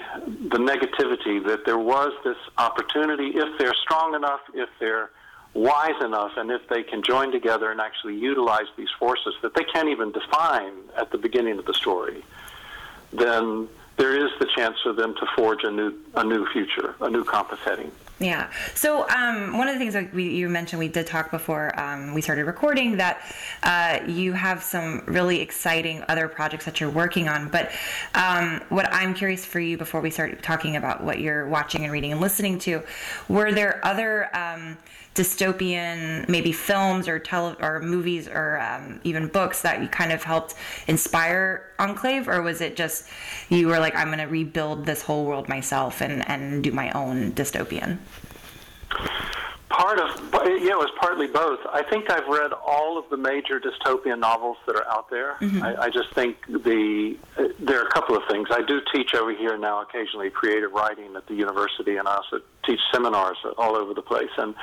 the 0.50 0.58
negativity, 0.58 1.44
that 1.46 1.66
there 1.66 1.78
was 1.78 2.14
this 2.24 2.38
opportunity 2.58 3.28
if 3.36 3.58
they're 3.58 3.76
strong 3.76 4.16
enough, 4.16 4.42
if 4.54 4.70
they're 4.80 5.10
wise 5.54 6.02
enough, 6.02 6.32
and 6.38 6.50
if 6.50 6.62
they 6.70 6.82
can 6.82 7.04
join 7.04 7.32
together 7.32 7.72
and 7.72 7.82
actually 7.82 8.16
utilize 8.16 8.68
these 8.78 8.90
forces 8.98 9.34
that 9.42 9.54
they 9.54 9.64
can't 9.66 9.90
even 9.90 10.12
define 10.12 10.74
at 10.98 11.12
the 11.12 11.18
beginning 11.18 11.60
of 11.60 11.66
the 11.66 11.74
story, 11.74 12.24
then 13.12 13.68
there 13.98 14.18
is 14.18 14.32
the 14.40 14.48
chance 14.56 14.78
for 14.82 14.94
them 14.94 15.14
to 15.16 15.26
forge 15.36 15.64
a 15.64 15.72
new 15.72 15.94
a 16.16 16.24
new 16.24 16.46
future, 16.48 16.96
a 17.02 17.10
new 17.10 17.24
compass 17.24 17.60
heading. 17.60 17.92
Yeah. 18.22 18.52
So 18.76 19.10
um, 19.10 19.58
one 19.58 19.68
of 19.68 19.74
the 19.74 19.80
things 19.80 19.96
that 19.96 20.14
we, 20.14 20.30
you 20.30 20.48
mentioned, 20.48 20.80
we 20.80 20.90
did 20.90 21.08
talk 21.08 21.32
before 21.32 21.78
um, 21.80 22.14
we 22.14 22.22
started 22.22 22.46
recording 22.46 22.98
that 22.98 23.20
uh, 23.64 24.00
you 24.08 24.34
have 24.34 24.62
some 24.62 25.02
really 25.08 25.42
exciting 25.42 26.04
other 26.08 26.28
projects 26.28 26.66
that 26.66 26.80
you're 26.80 26.92
working 26.92 27.28
on. 27.28 27.50
But 27.50 27.72
um, 28.14 28.62
what 28.70 28.88
I'm 28.94 29.16
curious 29.16 29.44
for 29.44 29.60
you 29.60 29.76
before 29.76 30.02
we 30.02 30.12
start 30.12 30.44
talking 30.44 30.76
about 30.76 31.04
what 31.04 31.20
you're 31.20 31.48
watching 31.48 31.84
and 31.84 31.92
reading 31.92 32.12
and 32.12 32.22
listening 32.22 32.60
to, 32.60 32.84
were 33.28 33.52
there 33.52 33.84
other 33.84 34.30
um, 34.38 34.78
dystopian 35.14 36.28
maybe 36.30 36.52
films 36.52 37.08
or 37.08 37.20
tele 37.20 37.56
or 37.60 37.82
movies 37.82 38.28
or 38.28 38.60
um, 38.62 39.00
even 39.04 39.28
books 39.28 39.62
that 39.62 39.82
you 39.82 39.88
kind 39.88 40.12
of 40.12 40.24
helped 40.24 40.56
inspire 40.88 41.66
Enclave, 41.80 42.28
or 42.28 42.42
was 42.42 42.62
it 42.62 42.76
just 42.76 43.08
you 43.50 43.68
were 43.68 43.80
like, 43.80 43.96
I'm 43.96 44.08
going 44.08 44.20
to 44.20 44.26
rebuild 44.26 44.86
this 44.86 45.02
whole 45.02 45.26
world 45.26 45.50
myself 45.50 46.02
and 46.02 46.28
and 46.30 46.64
do 46.64 46.72
my 46.72 46.92
own 46.92 47.34
dystopian? 47.34 47.98
Part 49.82 50.00
of 50.00 50.10
yeah, 50.62 50.74
it 50.74 50.78
was 50.78 50.92
partly 51.00 51.26
both. 51.26 51.60
I 51.74 51.82
think 51.82 52.12
I've 52.12 52.28
read 52.28 52.52
all 52.54 53.00
of 53.00 53.10
the 53.10 53.18
major 53.18 53.60
dystopian 53.60 54.20
novels 54.20 54.58
that 54.68 54.76
are 54.76 54.88
out 54.88 55.10
there. 55.10 55.38
Mm-hmm. 55.42 55.64
I, 55.64 55.86
I 55.86 55.90
just 55.90 56.14
think 56.14 56.38
the 56.46 57.18
uh, 57.36 57.46
there 57.60 57.80
are 57.80 57.88
a 57.88 57.90
couple 57.90 58.16
of 58.16 58.22
things. 58.30 58.50
I 58.52 58.62
do 58.62 58.80
teach 58.94 59.16
over 59.16 59.34
here 59.34 59.58
now 59.58 59.82
occasionally 59.82 60.30
creative 60.30 60.72
writing 60.72 61.16
at 61.16 61.26
the 61.26 61.34
university, 61.34 61.98
and 61.98 62.08
I 62.08 62.18
also 62.18 62.42
teach 62.64 62.80
seminars 62.94 63.38
all 63.58 63.76
over 63.76 63.96
the 63.96 64.04
place. 64.04 64.30
And 64.38 64.54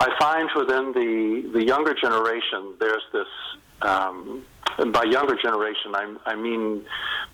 I 0.00 0.08
find 0.20 0.50
within 0.54 0.92
the 0.92 1.50
the 1.54 1.64
younger 1.64 1.94
generation, 1.94 2.74
there's 2.78 3.04
this 3.10 3.28
um, 3.84 4.44
and 4.78 4.92
by 4.92 5.04
younger 5.04 5.36
generation, 5.36 5.94
I, 5.94 6.14
I 6.24 6.34
mean 6.34 6.84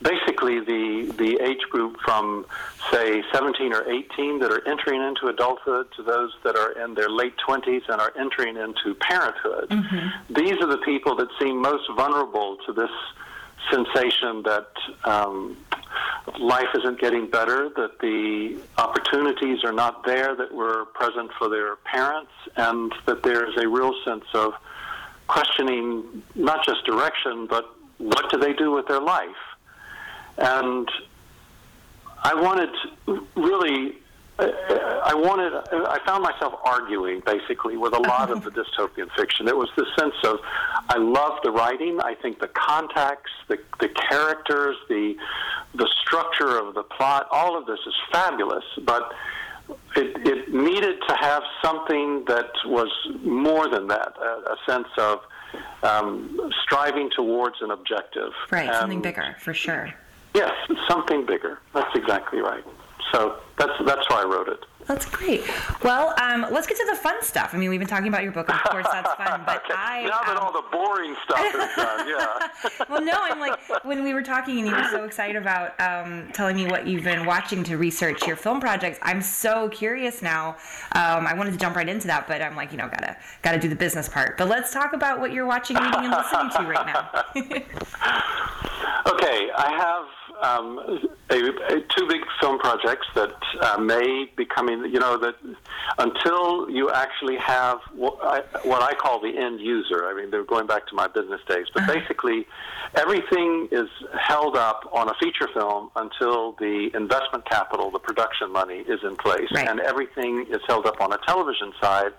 basically 0.02 0.60
the 0.60 1.12
the 1.16 1.38
age 1.42 1.62
group 1.70 1.98
from 2.04 2.46
say 2.90 3.22
17 3.32 3.72
or 3.72 3.88
18 3.88 4.38
that 4.40 4.50
are 4.50 4.66
entering 4.66 5.02
into 5.02 5.26
adulthood 5.26 5.88
to 5.96 6.02
those 6.02 6.32
that 6.44 6.56
are 6.56 6.72
in 6.72 6.94
their 6.94 7.08
late 7.08 7.34
20s 7.46 7.82
and 7.88 8.00
are 8.00 8.12
entering 8.18 8.56
into 8.56 8.94
parenthood. 9.00 9.68
Mm-hmm. 9.68 10.34
These 10.34 10.60
are 10.60 10.66
the 10.66 10.78
people 10.78 11.16
that 11.16 11.28
seem 11.40 11.60
most 11.60 11.84
vulnerable 11.96 12.58
to 12.66 12.72
this 12.72 12.90
sensation 13.70 14.42
that 14.44 14.70
um, 15.04 15.56
life 16.38 16.68
isn't 16.74 17.00
getting 17.00 17.28
better, 17.28 17.68
that 17.76 17.98
the 18.00 18.58
opportunities 18.78 19.64
are 19.64 19.72
not 19.72 20.04
there 20.04 20.34
that 20.34 20.52
were 20.52 20.86
present 20.86 21.30
for 21.38 21.48
their 21.48 21.76
parents, 21.76 22.32
and 22.56 22.92
that 23.06 23.22
there's 23.22 23.56
a 23.58 23.68
real 23.68 23.94
sense 24.04 24.24
of 24.34 24.54
questioning 25.28 26.22
not 26.34 26.64
just 26.64 26.84
direction, 26.84 27.46
but 27.48 27.74
what 27.98 28.30
do 28.30 28.38
they 28.38 28.52
do 28.52 28.72
with 28.72 28.88
their 28.88 29.00
life? 29.00 29.36
And 30.38 30.88
I 32.22 32.34
wanted 32.34 32.70
really, 33.36 33.98
uh, 34.38 34.42
uh, 34.42 35.02
I 35.04 35.14
wanted, 35.14 35.52
uh, 35.52 35.88
I 35.88 35.98
found 36.06 36.22
myself 36.22 36.54
arguing 36.64 37.22
basically 37.24 37.76
with 37.76 37.94
a 37.94 37.98
lot 37.98 38.30
of 38.30 38.42
the 38.42 38.50
dystopian 38.58 39.08
fiction. 39.16 39.48
It 39.48 39.56
was 39.56 39.68
the 39.76 39.86
sense 39.98 40.14
of, 40.24 40.38
I 40.88 40.98
love 40.98 41.38
the 41.42 41.50
writing. 41.50 42.00
I 42.00 42.14
think 42.14 42.40
the 42.40 42.48
context, 42.48 43.34
the, 43.48 43.58
the 43.80 43.88
characters, 43.88 44.76
the, 44.88 45.16
the 45.74 45.88
structure 46.02 46.58
of 46.58 46.74
the 46.74 46.82
plot, 46.82 47.28
all 47.30 47.56
of 47.56 47.66
this 47.66 47.80
is 47.86 47.94
fabulous. 48.10 48.64
But 48.84 49.12
it, 49.96 50.26
it 50.26 50.54
needed 50.54 50.96
to 51.08 51.14
have 51.20 51.42
something 51.62 52.24
that 52.26 52.50
was 52.66 52.88
more 53.22 53.68
than 53.68 53.88
that, 53.88 54.14
a, 54.20 54.52
a 54.52 54.56
sense 54.66 54.88
of 54.96 55.20
um, 55.82 56.50
striving 56.62 57.10
towards 57.14 57.56
an 57.60 57.70
objective. 57.70 58.32
Right, 58.50 58.68
and 58.68 58.76
something 58.76 59.02
bigger, 59.02 59.36
for 59.40 59.54
sure. 59.54 59.92
Yes, 60.34 60.52
something 60.88 61.26
bigger. 61.26 61.60
That's 61.74 61.94
exactly 61.96 62.40
right. 62.40 62.64
So 63.12 63.38
that's 63.58 63.72
that's 63.86 64.08
why 64.10 64.22
I 64.22 64.24
wrote 64.24 64.48
it. 64.48 64.60
That's 64.88 65.04
great. 65.04 65.42
Well, 65.84 66.14
um, 66.18 66.46
let's 66.50 66.66
get 66.66 66.78
to 66.78 66.86
the 66.88 66.96
fun 66.96 67.22
stuff. 67.22 67.50
I 67.52 67.58
mean, 67.58 67.68
we've 67.68 67.78
been 67.78 67.88
talking 67.88 68.08
about 68.08 68.22
your 68.22 68.32
book, 68.32 68.48
of 68.48 68.58
course, 68.64 68.86
that's 68.90 69.12
fun. 69.14 69.42
But 69.48 69.64
okay. 69.64 69.74
I 69.74 70.02
now 70.04 70.22
that 70.22 70.36
um, 70.36 70.42
all 70.42 70.52
the 70.52 70.64
boring 70.72 71.14
stuff 71.24 71.38
is 71.46 71.76
done, 71.76 72.08
yeah. 72.08 72.84
well, 72.88 73.02
no, 73.02 73.12
I'm 73.14 73.38
like 73.38 73.84
when 73.84 74.02
we 74.02 74.14
were 74.14 74.22
talking 74.22 74.58
and 74.58 74.66
you 74.66 74.74
were 74.74 74.88
so 74.90 75.04
excited 75.04 75.36
about 75.36 75.78
um, 75.80 76.28
telling 76.32 76.56
me 76.56 76.66
what 76.66 76.86
you've 76.86 77.04
been 77.04 77.26
watching 77.26 77.62
to 77.64 77.76
research 77.76 78.26
your 78.26 78.36
film 78.36 78.60
projects. 78.60 78.98
I'm 79.02 79.20
so 79.20 79.68
curious 79.68 80.22
now. 80.22 80.56
Um, 80.92 81.26
I 81.26 81.34
wanted 81.34 81.52
to 81.52 81.58
jump 81.58 81.76
right 81.76 81.88
into 81.88 82.06
that, 82.06 82.26
but 82.26 82.40
I'm 82.40 82.56
like, 82.56 82.72
you 82.72 82.78
know, 82.78 82.88
gotta 82.88 83.16
gotta 83.42 83.58
do 83.58 83.68
the 83.68 83.76
business 83.76 84.08
part. 84.08 84.38
But 84.38 84.48
let's 84.48 84.72
talk 84.72 84.94
about 84.94 85.20
what 85.20 85.32
you're 85.32 85.46
watching, 85.46 85.76
reading, 85.76 86.04
and 86.04 86.10
listening 86.10 86.50
to 86.50 86.62
right 86.62 86.86
now. 86.86 87.24
okay, 89.12 89.50
I 89.56 89.70
have 89.76 90.06
um, 90.42 90.78
a, 91.30 91.34
a, 91.34 91.80
two 91.96 92.06
big 92.08 92.20
film 92.40 92.58
projects 92.58 93.06
that 93.14 93.34
uh, 93.60 93.78
may 93.78 94.30
be 94.36 94.44
coming. 94.44 94.77
You 94.84 95.00
know 95.00 95.16
that 95.18 95.34
until 95.98 96.68
you 96.70 96.90
actually 96.90 97.36
have 97.36 97.78
what 97.94 98.18
I, 98.22 98.40
what 98.66 98.82
I 98.82 98.94
call 98.94 99.20
the 99.20 99.36
end 99.36 99.60
user. 99.60 100.06
I 100.06 100.14
mean, 100.14 100.30
they're 100.30 100.44
going 100.44 100.66
back 100.66 100.86
to 100.88 100.94
my 100.94 101.06
business 101.08 101.40
days, 101.48 101.66
but 101.72 101.82
uh-huh. 101.82 101.94
basically, 101.94 102.46
everything 102.94 103.68
is 103.70 103.88
held 104.20 104.56
up 104.56 104.88
on 104.92 105.08
a 105.08 105.14
feature 105.14 105.48
film 105.54 105.90
until 105.96 106.52
the 106.52 106.90
investment 106.94 107.44
capital, 107.46 107.90
the 107.90 107.98
production 107.98 108.52
money, 108.52 108.78
is 108.80 109.00
in 109.02 109.16
place, 109.16 109.48
right. 109.52 109.68
and 109.68 109.80
everything 109.80 110.46
is 110.50 110.60
held 110.66 110.86
up 110.86 111.00
on 111.00 111.12
a 111.12 111.18
television 111.26 111.72
side 111.80 112.12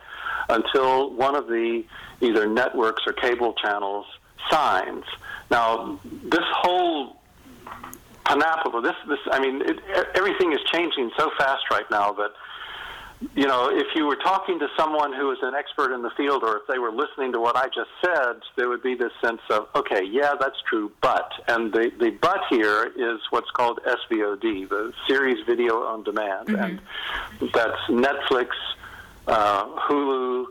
until 0.49 1.11
one 1.13 1.35
of 1.35 1.47
the 1.47 1.83
either 2.21 2.47
networks 2.47 3.03
or 3.05 3.13
cable 3.13 3.53
channels 3.53 4.05
signs. 4.49 5.05
Now, 5.51 5.99
this 6.23 6.45
whole 6.53 7.19
panoply. 8.29 8.81
This, 8.81 8.95
this, 9.07 9.19
I 9.31 9.39
mean, 9.39 9.61
it, 9.61 9.79
everything 10.15 10.53
is 10.53 10.59
changing 10.71 11.11
so 11.17 11.31
fast 11.37 11.63
right 11.71 11.89
now 11.89 12.11
that, 12.13 12.31
you 13.35 13.47
know, 13.47 13.69
if 13.69 13.87
you 13.95 14.05
were 14.05 14.15
talking 14.15 14.59
to 14.59 14.67
someone 14.77 15.11
who 15.11 15.31
is 15.31 15.39
an 15.41 15.53
expert 15.53 15.93
in 15.93 16.01
the 16.01 16.09
field, 16.11 16.41
or 16.43 16.57
if 16.57 16.67
they 16.67 16.79
were 16.79 16.91
listening 16.91 17.33
to 17.33 17.39
what 17.39 17.57
I 17.57 17.65
just 17.65 17.89
said, 18.03 18.41
there 18.55 18.69
would 18.69 18.81
be 18.81 18.95
this 18.95 19.11
sense 19.21 19.41
of, 19.49 19.67
okay, 19.75 20.03
yeah, 20.05 20.35
that's 20.39 20.55
true, 20.69 20.91
but, 21.01 21.29
and 21.47 21.73
the 21.73 21.91
the 21.99 22.11
but 22.21 22.41
here 22.49 22.91
is 22.95 23.19
what's 23.29 23.51
called 23.51 23.81
SVOD, 23.85 24.69
the 24.69 24.93
series 25.07 25.45
video 25.45 25.83
on 25.83 26.03
demand, 26.03 26.47
mm-hmm. 26.47 26.63
and 27.41 27.51
that's 27.53 27.79
Netflix, 27.89 28.49
uh, 29.27 29.65
Hulu. 29.87 30.45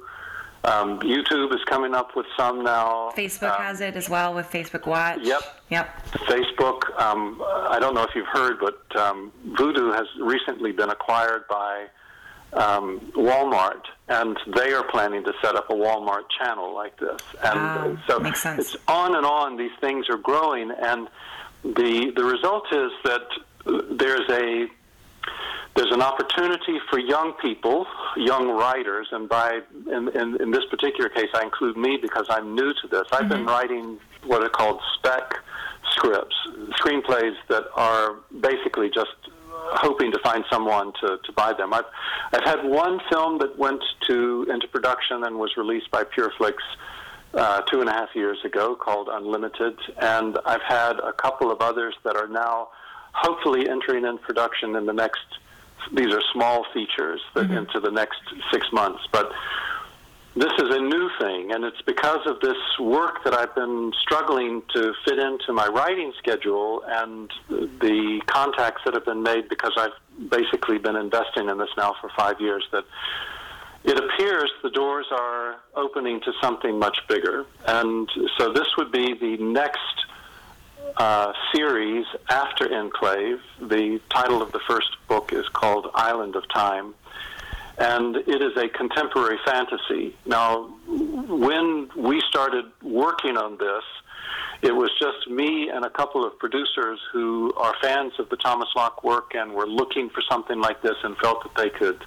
Um, 0.65 1.01
YouTube 1.01 1.55
is 1.55 1.63
coming 1.65 1.95
up 1.95 2.17
with 2.17 2.27
some 2.37 2.65
now. 2.65 3.13
Facebook 3.17 3.57
um, 3.57 3.63
has 3.63 3.81
it 3.81 3.97
as 3.97 4.11
well 4.11 4.35
with 4.35 4.47
Facebook 4.47 4.87
Watch. 4.87 5.21
Yep. 5.23 5.41
Yep. 5.71 6.07
Facebook. 6.13 7.01
Um, 7.01 7.41
I 7.41 7.79
don't 7.81 7.95
know 7.95 8.03
if 8.03 8.11
you've 8.15 8.27
heard, 8.27 8.59
but 8.61 9.01
um, 9.01 9.33
Vudu 9.51 9.95
has 9.95 10.07
recently 10.21 10.73
been 10.73 10.91
acquired 10.91 11.47
by 11.49 11.87
um, 12.53 13.01
Walmart, 13.15 13.83
and 14.09 14.39
they 14.57 14.73
are 14.73 14.85
planning 14.85 15.25
to 15.25 15.33
set 15.43 15.55
up 15.55 15.71
a 15.71 15.75
Walmart 15.75 16.25
channel 16.39 16.75
like 16.75 16.99
this. 16.99 17.21
And 17.43 17.59
ah, 17.59 18.03
so 18.07 18.19
makes 18.19 18.43
sense. 18.43 18.75
it's 18.75 18.77
on 18.89 19.15
and 19.15 19.27
on. 19.27 19.57
These 19.57 19.77
things 19.81 20.09
are 20.09 20.17
growing, 20.17 20.71
and 20.71 21.09
the 21.63 22.13
the 22.15 22.25
result 22.25 22.67
is 22.73 22.91
that 23.05 23.27
there's 23.91 24.29
a 24.31 24.67
there's 25.77 25.93
an 25.93 26.03
opportunity 26.03 26.79
for 26.91 26.99
young 26.99 27.35
people, 27.35 27.87
young 28.17 28.49
writers, 28.49 29.09
and 29.13 29.29
by 29.29 29.61
in, 29.87 30.09
in, 30.09 30.41
in, 30.43 30.51
this 30.51 30.65
particular 30.71 31.09
case, 31.09 31.29
I 31.35 31.45
include 31.45 31.77
me 31.77 31.99
because 32.01 32.27
I'm 32.29 32.55
new 32.55 32.73
to 32.73 32.89
this. 32.89 33.05
I've 33.13 33.21
mm-hmm. 33.21 33.29
been 33.29 33.47
writing 33.47 33.99
what 34.25 34.43
are 34.43 34.49
called 34.49 34.81
spec 34.95 35.35
scripts, 35.93 36.35
screenplays 36.81 37.37
that 37.49 37.65
are 37.75 38.17
basically 38.41 38.91
just 38.91 39.15
hoping 39.73 40.13
to 40.13 40.19
find 40.21 40.45
someone 40.51 40.93
to, 41.01 41.19
to 41.25 41.33
buy 41.33 41.53
them. 41.53 41.73
I've 41.73 41.85
I've 42.33 42.45
had 42.45 42.65
one 42.65 43.01
film 43.11 43.39
that 43.39 43.59
went 43.59 43.83
to 44.09 44.47
into 44.51 44.69
production 44.69 45.25
and 45.25 45.39
was 45.39 45.57
released 45.57 45.91
by 45.91 46.05
PureFlix 46.05 46.55
uh, 47.35 47.63
two 47.63 47.81
and 47.81 47.89
a 47.89 47.93
half 47.93 48.09
years 48.15 48.39
ago 48.45 48.75
called 48.75 49.09
Unlimited, 49.11 49.79
and 49.99 50.39
I've 50.47 50.63
had 50.63 50.99
a 50.99 51.13
couple 51.13 51.51
of 51.51 51.61
others 51.61 51.95
that 52.05 52.17
are 52.17 52.29
now 52.29 52.69
hopefully 53.13 53.69
entering 53.69 54.05
in 54.05 54.19
production 54.19 54.77
in 54.77 54.87
the 54.87 54.93
next. 54.93 55.21
These 55.95 56.13
are 56.13 56.23
small 56.33 56.67
features 56.75 57.21
that 57.35 57.45
mm-hmm. 57.45 57.59
into 57.59 57.81
the 57.81 57.91
next 57.91 58.21
six 58.53 58.67
months, 58.73 59.01
but 59.13 59.31
this 60.37 60.53
is 60.59 60.75
a 60.75 60.81
new 60.81 61.11
thing, 61.21 61.53
and 61.53 61.65
it's 61.65 61.81
because 61.83 62.27
of 62.27 62.41
this 62.41 62.57
work 62.79 63.25
that 63.25 63.35
I've 63.35 63.55
been 63.55 63.93
struggling 64.01 64.63
to 64.75 64.95
fit 65.05 65.19
into 65.19 65.53
my 65.53 65.67
writing 65.67 66.13
schedule 66.19 66.83
and 66.87 67.31
the 67.49 68.21
contacts 68.27 68.83
that 68.85 68.95
have 68.95 69.05
been 69.05 69.23
made 69.23 69.49
because 69.49 69.73
I've 69.77 70.31
basically 70.31 70.79
been 70.79 70.97
investing 70.97 71.49
in 71.49 71.59
this 71.59 71.71
now 71.77 71.97
for 72.01 72.11
five 72.17 72.41
years 72.41 72.65
that 72.73 72.85
it 73.85 73.99
appears 73.99 74.51
the 74.63 74.71
doors 74.71 75.07
are 75.11 75.57
opening 75.75 76.21
to 76.21 76.33
something 76.43 76.79
much 76.79 76.99
bigger. 77.09 77.47
And 77.67 78.09
so 78.37 78.53
this 78.53 78.69
would 78.77 78.93
be 78.93 79.15
the 79.15 79.37
next 79.39 79.79
uh, 80.97 81.33
series 81.55 82.07
after 82.29 82.73
Enclave. 82.73 83.41
The 83.61 84.01
title 84.11 84.43
of 84.43 84.53
the 84.53 84.61
first 84.69 84.91
book 85.09 85.33
is 85.33 85.49
called 85.49 85.89
Island 85.95 86.37
of 86.37 86.49
Time 86.49 86.95
and 87.79 88.17
it 88.17 88.43
is 88.43 88.57
a 88.57 88.69
contemporary 88.69 89.39
fantasy. 89.45 90.17
Now, 90.27 90.65
when 90.87 91.89
we 91.97 92.21
started 92.29 92.65
working 92.83 93.37
on 93.37 93.57
this, 93.59 93.85
it 94.61 94.75
was 94.75 94.91
just 94.99 95.31
me 95.31 95.71
and 95.71 95.85
a 95.85 95.91
couple 95.91 96.25
of 96.25 96.37
producers 96.39 96.99
who 97.13 97.53
are 97.57 97.75
fans 97.81 98.15
of 98.19 98.29
the 98.29 98.37
Thomas 98.37 98.69
Locke 98.75 99.05
work 99.05 99.35
and 99.35 99.53
were 99.53 99.69
looking 99.69 100.11
for 100.11 100.23
something 100.29 100.61
like 100.61 100.83
this 100.83 100.97
and 101.05 101.17
felt 101.19 101.45
that 101.45 101.55
they 101.55 101.71
could 101.71 102.05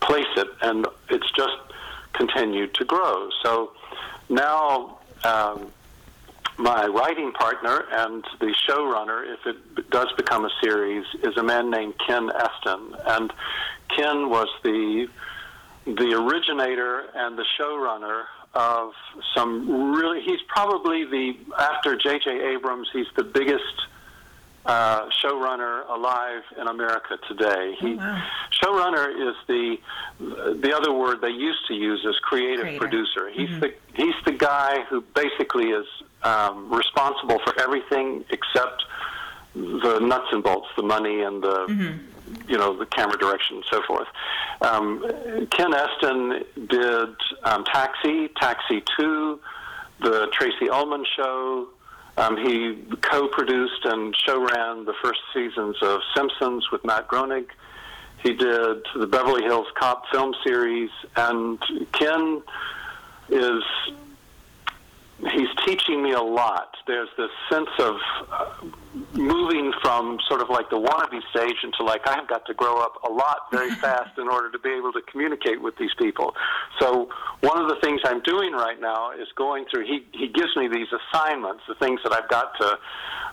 place 0.00 0.26
it, 0.36 0.48
and 0.62 0.86
it's 1.08 1.30
just 1.32 1.56
continued 2.12 2.74
to 2.74 2.84
grow. 2.84 3.30
So 3.42 3.72
now, 4.28 4.98
um, 5.22 5.70
my 6.60 6.86
writing 6.86 7.32
partner 7.32 7.84
and 7.90 8.22
the 8.38 8.54
showrunner, 8.68 9.24
if 9.32 9.46
it 9.46 9.90
does 9.90 10.08
become 10.16 10.44
a 10.44 10.50
series, 10.62 11.04
is 11.22 11.36
a 11.36 11.42
man 11.42 11.70
named 11.70 11.94
Ken 12.06 12.30
Estin, 12.30 12.94
and 13.06 13.32
Ken 13.96 14.28
was 14.28 14.48
the 14.62 15.08
the 15.86 16.14
originator 16.14 17.04
and 17.14 17.38
the 17.38 17.44
showrunner 17.58 18.24
of 18.54 18.92
some 19.34 19.92
really. 19.94 20.20
He's 20.22 20.40
probably 20.48 21.04
the 21.04 21.32
after 21.58 21.96
J.J. 21.96 22.54
Abrams. 22.54 22.88
He's 22.92 23.06
the 23.16 23.24
biggest 23.24 23.64
uh, 24.66 25.06
showrunner 25.24 25.88
alive 25.88 26.42
in 26.60 26.66
America 26.66 27.18
today. 27.28 27.74
He, 27.80 27.94
oh, 27.94 27.96
wow. 27.96 28.28
Showrunner 28.62 29.30
is 29.30 29.36
the 29.46 29.76
the 30.60 30.74
other 30.76 30.92
word 30.92 31.20
they 31.22 31.30
used 31.30 31.66
to 31.68 31.74
use 31.74 32.04
is 32.04 32.16
creative 32.22 32.62
Creator. 32.62 32.78
producer. 32.78 33.30
He's 33.30 33.48
mm-hmm. 33.48 33.60
the 33.60 33.74
he's 33.94 34.14
the 34.24 34.32
guy 34.32 34.84
who 34.88 35.02
basically 35.14 35.70
is 35.70 35.86
um, 36.22 36.72
responsible 36.72 37.38
for 37.44 37.58
everything 37.60 38.24
except 38.30 38.84
the 39.54 39.98
nuts 40.00 40.28
and 40.30 40.42
bolts, 40.42 40.68
the 40.76 40.82
money 40.82 41.22
and 41.22 41.42
the 41.42 41.66
mm-hmm 41.68 42.06
you 42.48 42.58
know 42.58 42.76
the 42.76 42.86
camera 42.86 43.18
direction 43.18 43.56
and 43.56 43.64
so 43.70 43.82
forth. 43.86 44.08
Um, 44.60 45.02
Ken 45.50 45.72
Estin 45.72 46.44
did 46.68 47.16
um, 47.44 47.64
Taxi, 47.64 48.28
Taxi 48.40 48.82
Two, 48.96 49.40
the 50.00 50.28
Tracey 50.32 50.68
Ullman 50.70 51.04
Show. 51.16 51.68
Um, 52.20 52.36
he 52.36 52.76
co-produced 53.00 53.86
and 53.86 54.14
show-ran 54.14 54.84
the 54.84 54.92
first 55.02 55.20
seasons 55.32 55.76
of 55.80 56.00
Simpsons 56.14 56.70
with 56.70 56.84
Matt 56.84 57.08
Groening. 57.08 57.46
He 58.22 58.34
did 58.34 58.84
the 58.94 59.06
Beverly 59.06 59.42
Hills 59.42 59.68
Cop 59.74 60.04
film 60.12 60.34
series, 60.44 60.90
and 61.16 61.58
Ken 61.92 62.42
is 63.30 63.62
he's 65.32 65.48
teaching 65.64 66.02
me 66.02 66.12
a 66.12 66.20
lot. 66.20 66.76
There's 66.86 67.08
this 67.16 67.30
sense 67.48 67.70
of 67.78 67.96
uh, 68.30 68.50
moving 69.14 69.72
from 69.82 70.18
sort 70.28 70.40
of 70.40 70.48
like 70.48 70.68
the 70.70 70.76
wannabe 70.76 71.20
stage 71.30 71.56
into 71.62 71.84
like 71.84 72.06
I 72.06 72.14
have 72.16 72.28
got 72.28 72.44
to 72.46 72.54
grow 72.54 72.80
up 72.80 72.94
a 73.08 73.12
lot 73.12 73.42
very 73.52 73.70
fast 73.82 74.18
in 74.18 74.28
order 74.28 74.50
to 74.50 74.58
be 74.58 74.70
able 74.70 74.92
to 74.92 75.00
communicate 75.10 75.60
with 75.60 75.76
these 75.78 75.94
people. 75.98 76.34
So 76.80 77.08
one 77.40 77.60
of 77.60 77.68
the 77.68 77.76
things 77.82 78.00
I'm 78.04 78.20
doing 78.22 78.52
right 78.52 78.80
now 78.80 79.12
is 79.12 79.28
going 79.36 79.66
through. 79.70 79.86
He 79.86 80.06
he 80.12 80.28
gives 80.28 80.56
me 80.56 80.68
these 80.68 80.88
assignments, 80.90 81.62
the 81.68 81.74
things 81.76 82.00
that 82.02 82.12
I've 82.12 82.28
got 82.28 82.52
to 82.58 82.78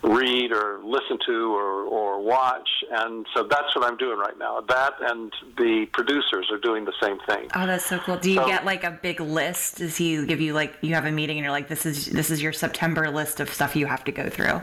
read 0.04 0.52
or 0.52 0.80
listen 0.84 1.18
to 1.26 1.56
or 1.56 1.84
or 1.86 2.22
watch, 2.22 2.70
and 2.92 3.26
so 3.36 3.48
that's 3.50 3.76
what 3.76 3.84
I'm 3.84 3.98
doing 3.98 4.20
right 4.20 4.38
now. 4.38 4.62
That 4.62 4.94
and 5.02 5.34
the 5.58 5.88
producers 5.92 6.50
are 6.52 6.60
doing 6.60 6.86
the 6.86 6.94
same 7.02 7.18
thing. 7.28 7.50
Oh, 7.56 7.66
that's 7.66 7.86
so 7.86 7.98
cool. 8.00 8.18
Do 8.18 8.30
you 8.30 8.38
so, 8.42 8.46
get 8.46 8.64
like 8.64 8.84
a 8.84 8.92
big 8.92 9.20
list? 9.20 9.78
Does 9.78 9.98
he 9.98 10.24
give 10.26 10.40
you 10.40 10.54
like 10.54 10.76
you 10.82 10.94
have 10.94 11.06
a 11.06 11.12
meeting 11.12 11.38
and 11.38 11.44
you're 11.44 11.52
like, 11.52 11.68
this 11.68 11.86
is 11.86 12.06
this 12.08 12.30
is 12.30 12.44
your 12.44 12.54
September 12.54 13.10
list 13.10 13.40
of 13.40 13.52
stuff 13.52 13.76
you 13.76 13.88
have 13.88 14.04
to 14.04 14.12
go 14.12 14.30
through? 14.30 14.62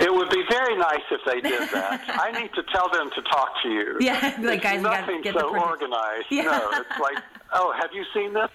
It 0.00 0.12
would 0.12 0.30
be 0.30 0.42
very 0.48 0.76
nice 0.76 1.04
if 1.10 1.20
they 1.26 1.40
did 1.42 1.68
that. 1.70 2.02
I 2.08 2.30
need 2.32 2.52
to 2.54 2.62
tell 2.72 2.88
them 2.90 3.10
to 3.14 3.22
talk 3.22 3.50
to 3.62 3.68
you. 3.68 3.96
Yeah, 4.00 4.34
like 4.40 4.62
guys, 4.62 4.80
nothing 4.80 5.20
get 5.20 5.34
so 5.34 5.54
organized. 5.56 6.26
Yeah. 6.30 6.44
No, 6.44 6.70
it's 6.72 7.00
like, 7.00 7.22
oh, 7.52 7.74
have 7.78 7.90
you 7.92 8.04
seen 8.14 8.32
this? 8.32 8.48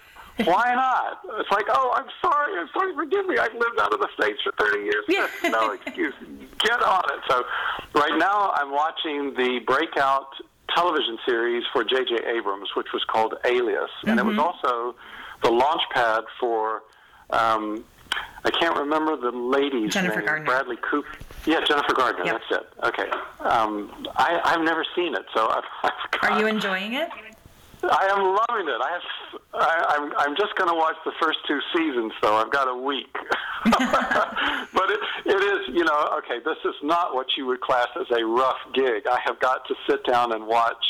Why 0.44 0.74
not? 0.74 1.20
It's 1.38 1.50
like, 1.50 1.64
oh, 1.70 1.92
I'm 1.94 2.08
sorry, 2.20 2.58
I'm 2.60 2.68
sorry, 2.74 2.94
forgive 2.94 3.26
me. 3.26 3.38
I've 3.38 3.54
lived 3.54 3.80
out 3.80 3.92
of 3.92 4.00
the 4.00 4.08
states 4.20 4.40
for 4.42 4.52
30 4.58 4.84
years. 4.84 5.04
Yeah. 5.08 5.28
no 5.50 5.70
excuse. 5.70 6.14
Get 6.58 6.82
on 6.82 7.02
it. 7.10 7.20
So, 7.28 7.44
right 7.94 8.18
now, 8.18 8.50
I'm 8.54 8.70
watching 8.70 9.32
the 9.34 9.60
breakout 9.66 10.28
television 10.74 11.16
series 11.24 11.64
for 11.72 11.84
J.J. 11.84 12.26
Abrams, 12.26 12.68
which 12.76 12.88
was 12.92 13.02
called 13.04 13.34
Alias, 13.44 13.88
mm-hmm. 14.00 14.10
and 14.10 14.20
it 14.20 14.26
was 14.26 14.36
mm-hmm. 14.36 14.40
also 14.40 14.94
the 15.42 15.50
launch 15.50 15.82
pad 15.92 16.24
for. 16.40 16.82
Um, 17.30 17.84
I 18.44 18.50
can't 18.50 18.78
remember 18.78 19.16
the 19.16 19.36
lady's 19.36 19.92
Jennifer 19.92 20.18
name. 20.18 20.26
Gardner. 20.26 20.46
Bradley 20.46 20.76
Cooper. 20.88 21.08
Yeah, 21.46 21.60
Jennifer 21.64 21.94
Gardner. 21.94 22.24
Yep. 22.24 22.40
That's 22.50 22.62
it. 22.62 22.84
Okay. 22.84 23.10
Um, 23.40 24.08
I, 24.16 24.40
I've 24.44 24.64
never 24.64 24.84
seen 24.96 25.14
it, 25.14 25.24
so 25.32 25.48
I've, 25.50 25.64
I've 25.84 26.30
Are 26.30 26.40
you 26.40 26.46
enjoying 26.46 26.94
it? 26.94 27.08
I 27.82 28.08
am 28.10 28.18
loving 28.18 28.68
it. 28.68 28.80
I 28.82 28.90
have. 28.90 29.40
I, 29.54 29.84
I'm. 29.90 30.12
I'm 30.18 30.36
just 30.36 30.56
going 30.56 30.68
to 30.68 30.74
watch 30.74 30.96
the 31.04 31.12
first 31.20 31.38
two 31.46 31.60
seasons, 31.76 32.12
though. 32.20 32.34
I've 32.34 32.50
got 32.50 32.68
a 32.68 32.76
week. 32.76 33.14
but 33.64 34.90
it, 34.90 35.00
it 35.24 35.42
is. 35.42 35.74
You 35.74 35.84
know. 35.84 36.18
Okay. 36.18 36.40
This 36.44 36.56
is 36.64 36.74
not 36.82 37.14
what 37.14 37.26
you 37.36 37.46
would 37.46 37.60
class 37.60 37.88
as 38.00 38.06
a 38.10 38.24
rough 38.24 38.58
gig. 38.74 39.06
I 39.06 39.20
have 39.24 39.38
got 39.38 39.66
to 39.68 39.74
sit 39.88 40.04
down 40.04 40.32
and 40.32 40.46
watch 40.46 40.84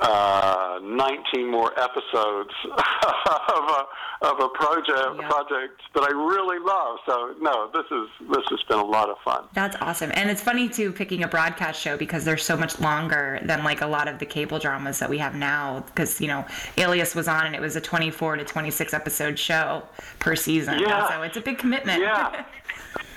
uh, 0.00 0.78
19 0.82 1.50
more 1.50 1.72
episodes 1.78 2.50
of 2.64 3.64
a 3.68 3.86
of 4.22 4.38
a 4.38 4.48
project 4.50 5.20
yeah. 5.20 5.28
project 5.28 5.80
that 5.94 6.04
I 6.04 6.10
really 6.10 6.58
love. 6.58 6.98
So 7.06 7.34
no, 7.40 7.70
this 7.72 7.84
is 7.90 8.28
this 8.30 8.44
has 8.50 8.62
been 8.68 8.78
a 8.78 8.84
lot 8.84 9.08
of 9.08 9.16
fun. 9.24 9.44
That's 9.52 9.76
awesome, 9.80 10.10
and 10.14 10.30
it's 10.30 10.40
funny 10.40 10.68
too 10.68 10.92
picking 10.92 11.24
a 11.24 11.28
broadcast 11.28 11.80
show 11.80 11.96
because 11.96 12.24
they're 12.24 12.36
so 12.36 12.56
much 12.56 12.80
longer 12.80 13.40
than 13.44 13.64
like 13.64 13.80
a 13.80 13.86
lot 13.86 14.08
of 14.08 14.18
the 14.18 14.26
cable 14.26 14.58
dramas 14.58 14.98
that 15.00 15.10
we 15.10 15.18
have 15.18 15.34
now. 15.34 15.80
Because 15.86 16.20
you 16.20 16.28
know, 16.28 16.44
Alias 16.78 17.14
was 17.14 17.28
on 17.28 17.46
and 17.46 17.54
it 17.54 17.60
was 17.60 17.76
a 17.76 17.80
24 17.80 18.36
to 18.36 18.44
26 18.44 18.94
episode 18.94 19.38
show 19.38 19.82
per 20.18 20.36
season. 20.36 20.78
Yeah. 20.78 21.08
So 21.08 21.22
it's 21.22 21.36
a 21.36 21.40
big 21.40 21.58
commitment. 21.58 22.00
Yeah. 22.00 22.44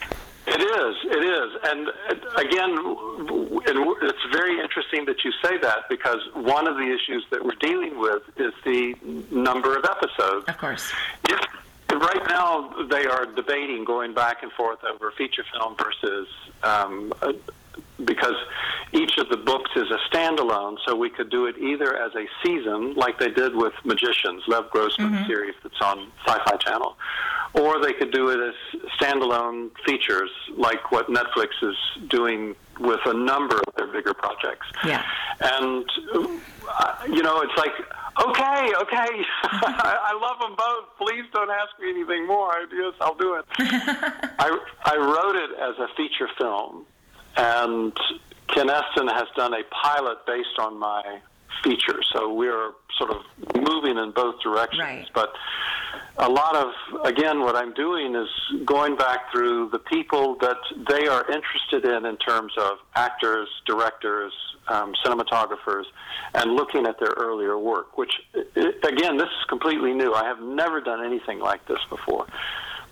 It 0.48 0.62
is. 0.62 0.96
It 1.06 1.24
is. 1.24 1.62
And 1.64 1.88
again, 2.38 2.76
it's 4.02 4.26
very 4.32 4.60
interesting 4.60 5.06
that 5.06 5.24
you 5.24 5.32
say 5.44 5.58
that 5.58 5.90
because 5.90 6.20
one 6.34 6.68
of 6.68 6.76
the 6.76 6.84
issues 6.84 7.26
that 7.32 7.44
we're 7.44 7.56
dealing 7.60 8.00
with 8.00 8.24
is 8.38 8.54
the 8.64 8.96
number 9.32 9.76
of 9.78 9.86
episodes. 9.86 10.46
Of 10.48 10.58
course. 10.58 10.92
If, 11.28 11.40
right 11.90 12.28
now, 12.30 12.86
they 12.90 13.06
are 13.06 13.26
debating 13.26 13.86
going 13.86 14.14
back 14.14 14.44
and 14.44 14.52
forth 14.52 14.84
over 14.84 15.12
feature 15.12 15.44
film 15.52 15.76
versus 15.78 16.28
um, 16.64 17.12
because 18.04 18.36
each 18.92 19.18
of 19.18 19.30
the 19.30 19.38
books 19.38 19.72
is 19.76 19.90
a 19.92 20.00
standalone, 20.10 20.78
so 20.86 20.96
we 20.96 21.10
could 21.10 21.30
do 21.30 21.46
it 21.46 21.58
either 21.58 21.98
as 21.98 22.12
a 22.16 22.26
season, 22.44 22.94
like 22.96 23.20
they 23.20 23.30
did 23.30 23.56
with 23.56 23.74
Magicians, 23.84 24.44
Lev 24.48 24.70
Grossman's 24.70 25.16
mm-hmm. 25.16 25.28
series 25.28 25.56
that's 25.64 25.82
on 25.82 26.12
Sci-Fi 26.26 26.58
Channel, 26.58 26.98
or 27.54 27.82
they 27.82 27.94
could 27.94 28.12
do 28.12 28.30
it 28.30 28.40
as 28.40 28.82
standalone 29.00 29.72
features, 29.86 30.30
like 30.56 30.92
what 30.92 31.08
Netflix 31.08 31.50
is 31.62 31.76
doing 32.10 32.56
with 32.80 33.00
a 33.06 33.14
number 33.14 33.58
of 33.68 33.76
their 33.76 33.88
bigger 33.88 34.14
projects. 34.14 34.68
Yeah. 34.86 35.04
And 35.40 35.86
uh, 36.68 36.96
you 37.08 37.24
know, 37.24 37.42
it's 37.42 37.58
like, 37.58 37.72
okay, 38.28 38.74
okay, 38.82 39.26
I 39.44 40.18
love 40.22 40.40
them 40.40 40.56
both. 40.58 40.86
Please 40.98 41.26
don't 41.34 41.50
ask 41.50 41.70
me 41.80 41.90
anything 41.90 42.28
more. 42.28 42.54
Yes, 42.74 42.94
I'll 43.02 43.16
do 43.16 43.36
it. 43.36 43.46
I 43.60 44.58
I 44.86 44.96
wrote 44.98 45.36
it 45.36 45.52
as 45.60 45.78
a 45.80 45.88
feature 45.96 46.30
film, 46.38 46.86
and 47.38 47.94
Ken 48.48 48.70
Estin 48.70 49.08
has 49.08 49.28
done 49.36 49.54
a 49.54 49.64
pilot 49.84 50.26
based 50.26 50.60
on 50.60 50.78
my 50.80 51.20
feature. 51.64 52.02
So 52.14 52.34
we're 52.34 52.72
sort 52.98 53.12
of 53.12 53.24
moving 53.56 53.98
in 53.98 54.12
both 54.12 54.40
directions. 54.42 54.80
Right. 54.80 55.08
But 55.14 55.34
a 56.18 56.30
lot 56.30 56.56
of, 56.56 57.06
again, 57.06 57.42
what 57.42 57.56
I'm 57.56 57.74
doing 57.74 58.16
is 58.16 58.30
going 58.66 58.96
back 58.96 59.32
through 59.32 59.70
the 59.70 59.80
people 59.80 60.36
that 60.42 60.58
they 60.90 61.08
are 61.08 61.26
interested 61.32 61.86
in 61.86 62.06
in 62.06 62.18
terms 62.18 62.54
of 62.58 62.78
actors, 62.96 63.50
directors, 63.66 64.34
um, 64.68 64.94
cinematographers 65.06 65.84
and 66.34 66.54
looking 66.54 66.86
at 66.86 67.00
their 67.00 67.14
earlier 67.18 67.58
work, 67.58 67.98
which, 67.98 68.14
again, 68.34 69.18
this 69.18 69.28
is 69.28 69.46
completely 69.48 69.94
new. 69.94 70.14
I 70.14 70.26
have 70.26 70.40
never 70.40 70.82
done 70.82 71.06
anything 71.06 71.40
like 71.40 71.66
this 71.68 71.80
before, 71.90 72.26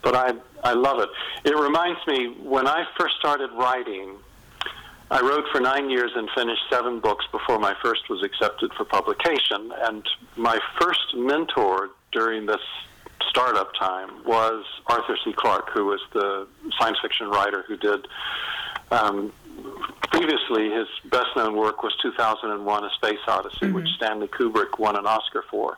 but 0.01 0.15
I, 0.15 0.33
I 0.63 0.73
love 0.73 0.99
it. 0.99 1.09
It 1.45 1.57
reminds 1.57 1.99
me 2.07 2.35
when 2.41 2.67
I 2.67 2.85
first 2.99 3.15
started 3.19 3.49
writing, 3.57 4.17
I 5.13 5.21
wrote 5.21 5.45
for 5.51 5.61
nine 5.61 5.91
years 5.91 6.09
and 6.15 6.27
finished 6.35 6.63
seven 6.71 6.99
books 6.99 7.23
before 7.31 7.59
my 7.59 7.75
first 7.83 8.09
was 8.09 8.23
accepted 8.23 8.73
for 8.73 8.83
publication. 8.83 9.71
And 9.83 10.03
my 10.35 10.57
first 10.81 11.15
mentor 11.15 11.91
during 12.11 12.47
this 12.47 12.61
startup 13.29 13.71
time 13.79 14.09
was 14.25 14.65
Arthur 14.87 15.15
C. 15.23 15.31
Clarke, 15.31 15.69
who 15.71 15.85
was 15.85 16.01
the 16.13 16.47
science 16.79 16.97
fiction 16.99 17.29
writer 17.29 17.63
who 17.67 17.77
did. 17.77 18.07
Um, 18.89 19.31
previously, 20.09 20.71
his 20.71 20.87
best 21.11 21.27
known 21.35 21.57
work 21.57 21.83
was 21.83 21.95
2001 22.01 22.83
A 22.83 22.89
Space 22.95 23.19
Odyssey, 23.27 23.57
mm-hmm. 23.61 23.73
which 23.75 23.89
Stanley 23.97 24.27
Kubrick 24.27 24.79
won 24.79 24.95
an 24.95 25.05
Oscar 25.05 25.43
for. 25.47 25.77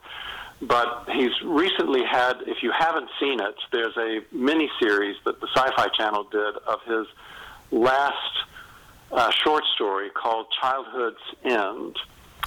But 0.62 1.10
he's 1.12 1.34
recently 1.44 2.06
had, 2.06 2.38
if 2.48 2.64
you 2.64 2.72
haven't 2.72 3.10
seen 3.20 3.42
it, 3.42 3.56
there's 3.74 3.98
a 3.98 4.22
mini 4.32 4.70
series 4.80 5.18
that 5.26 5.42
the 5.42 5.48
Sci 5.54 5.72
Fi 5.76 5.88
Channel 5.90 6.24
did 6.32 6.56
of 6.66 6.80
his 6.84 7.08
last 7.72 8.16
uh, 9.12 9.32
short 9.44 9.64
story 9.76 10.10
called 10.10 10.48
Childhood's 10.62 11.18
End. 11.44 11.98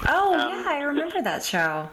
Oh, 0.07 0.33
and 0.33 0.65
yeah, 0.65 0.71
I 0.71 0.83
remember 0.83 1.23
that 1.23 1.45
show. 1.45 1.89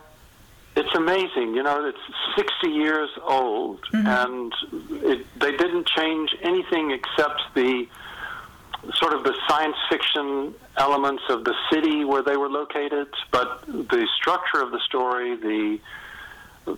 It's 0.76 0.94
amazing. 0.94 1.56
You 1.56 1.64
know, 1.64 1.86
it's 1.86 1.98
60 2.36 2.70
years 2.70 3.10
old, 3.24 3.82
mm-hmm. 3.94 4.08
and 4.08 4.54
it, 5.04 5.26
they 5.40 5.52
didn't 5.52 5.88
change 5.88 6.36
anything 6.42 6.92
except 6.92 7.42
the 7.56 7.88
sort 8.96 9.14
of 9.14 9.24
the 9.24 9.34
science 9.48 9.78
fiction 9.90 10.54
elements 10.78 11.24
of 11.30 11.44
the 11.44 11.56
city 11.72 12.04
where 12.04 12.22
they 12.22 12.38
were 12.38 12.50
located, 12.50 13.08
but 13.32 13.66
the 13.66 14.08
structure 14.20 14.62
of 14.62 14.72
the 14.72 14.80
story, 14.86 15.36
the 15.36 15.80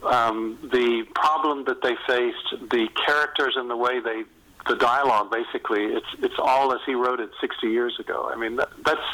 um, 0.04 0.58
the 0.64 1.06
problem 1.16 1.64
that 1.66 1.82
they 1.82 1.96
faced, 2.06 2.70
the 2.70 2.90
characters 3.06 3.54
and 3.56 3.70
the 3.70 3.78
way 3.78 4.00
they 4.00 4.24
the 4.68 4.76
dialogue 4.76 5.32
basically 5.32 5.86
it's 5.86 6.08
it's 6.20 6.38
all 6.38 6.74
as 6.74 6.80
he 6.86 6.94
wrote 6.94 7.20
it 7.20 7.30
60 7.42 7.68
years 7.68 8.00
ago. 8.00 8.30
I 8.32 8.38
mean 8.38 8.56
that, 8.58 8.70
that's 8.84 9.08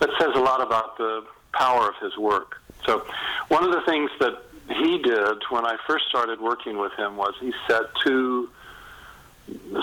that 0.00 0.10
says 0.18 0.30
a 0.34 0.40
lot 0.40 0.60
about 0.60 0.96
the 0.98 1.24
power 1.52 1.88
of 1.88 1.96
his 2.00 2.16
work. 2.16 2.60
So 2.86 3.04
one 3.48 3.64
of 3.64 3.72
the 3.72 3.82
things 3.82 4.10
that 4.20 4.42
he 4.68 4.98
did 4.98 5.42
when 5.50 5.64
I 5.64 5.76
first 5.86 6.06
started 6.08 6.40
working 6.40 6.78
with 6.78 6.92
him 6.92 7.16
was 7.16 7.34
he 7.40 7.52
set 7.66 7.82
two 8.04 8.50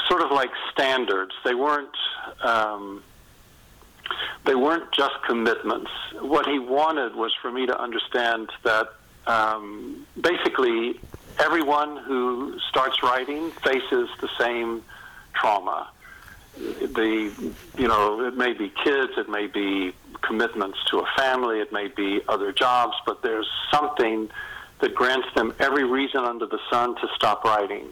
sort 0.07 0.21
of 0.21 0.31
like 0.31 0.51
standards. 0.71 1.33
They 1.43 1.55
weren't 1.55 1.95
um, 2.43 3.03
they 4.45 4.55
weren't 4.55 4.91
just 4.91 5.15
commitments. 5.27 5.89
What 6.21 6.45
he 6.45 6.59
wanted 6.59 7.15
was 7.15 7.33
for 7.41 7.51
me 7.51 7.65
to 7.65 7.79
understand 7.79 8.49
that 8.63 8.89
um, 9.27 10.05
basically 10.19 10.99
everyone 11.39 11.97
who 11.97 12.59
starts 12.69 13.01
writing 13.03 13.51
faces 13.51 14.09
the 14.21 14.29
same 14.39 14.83
trauma. 15.33 15.89
The, 16.57 17.53
you 17.77 17.87
know, 17.87 18.25
it 18.25 18.37
may 18.37 18.53
be 18.53 18.71
kids, 18.83 19.13
it 19.17 19.27
may 19.29 19.47
be 19.47 19.93
commitments 20.21 20.77
to 20.89 20.99
a 20.99 21.05
family, 21.17 21.59
it 21.59 21.71
may 21.73 21.87
be 21.87 22.21
other 22.27 22.51
jobs, 22.51 22.95
but 23.05 23.21
there's 23.21 23.49
something 23.71 24.29
that 24.79 24.95
grants 24.95 25.27
them 25.35 25.53
every 25.59 25.83
reason 25.83 26.21
under 26.21 26.45
the 26.45 26.59
sun 26.69 26.95
to 26.95 27.07
stop 27.15 27.43
writing. 27.43 27.87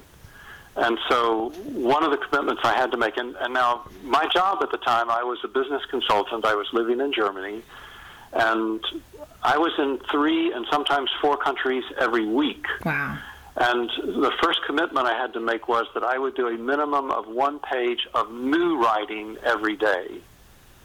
And 0.76 0.98
so 1.08 1.52
one 1.66 2.04
of 2.04 2.12
the 2.12 2.18
commitments 2.18 2.62
I 2.64 2.74
had 2.74 2.92
to 2.92 2.98
make, 2.98 3.18
and, 3.18 3.36
and 3.36 3.54
now 3.54 3.84
my 4.04 4.28
job 4.30 4.64
at 4.64 4.72
the 4.72 4.78
time, 4.78 5.10
I 5.10 5.24
was 5.24 5.40
a 5.44 5.48
business 5.48 5.84
consultant. 5.86 6.46
I 6.46 6.56
was 6.56 6.68
living 6.74 7.00
in 7.00 7.14
Germany, 7.14 7.62
and 8.32 8.84
I 9.44 9.58
was 9.58 9.72
in 9.78 10.00
three 10.10 10.52
and 10.52 10.66
sometimes 10.72 11.12
four 11.22 11.38
countries 11.38 11.84
every 12.00 12.26
week. 12.26 12.66
Wow. 12.84 13.20
And 13.56 13.90
the 13.90 14.32
first 14.42 14.60
commitment 14.66 15.06
I 15.06 15.14
had 15.14 15.34
to 15.34 15.40
make 15.40 15.68
was 15.68 15.86
that 15.94 16.04
I 16.04 16.18
would 16.18 16.36
do 16.36 16.48
a 16.48 16.58
minimum 16.58 17.12
of 17.12 17.28
one 17.28 17.60
page 17.60 18.08
of 18.16 18.32
new 18.32 18.82
writing 18.82 19.38
every 19.44 19.76
day, 19.76 20.22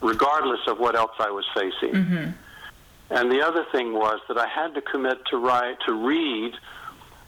regardless 0.03 0.61
of 0.67 0.79
what 0.79 0.95
else 0.95 1.13
I 1.19 1.31
was 1.31 1.47
facing. 1.55 1.95
Mm-hmm. 1.95 2.31
And 3.11 3.33
the 3.33 3.41
other 3.41 3.65
thing 3.73 3.95
was 3.95 4.21
that 4.29 4.37
I 4.37 4.47
had 4.47 4.75
to 4.75 4.83
commit 4.83 5.25
to 5.31 5.39
write 5.39 5.79
to 5.87 5.95
read 5.95 6.53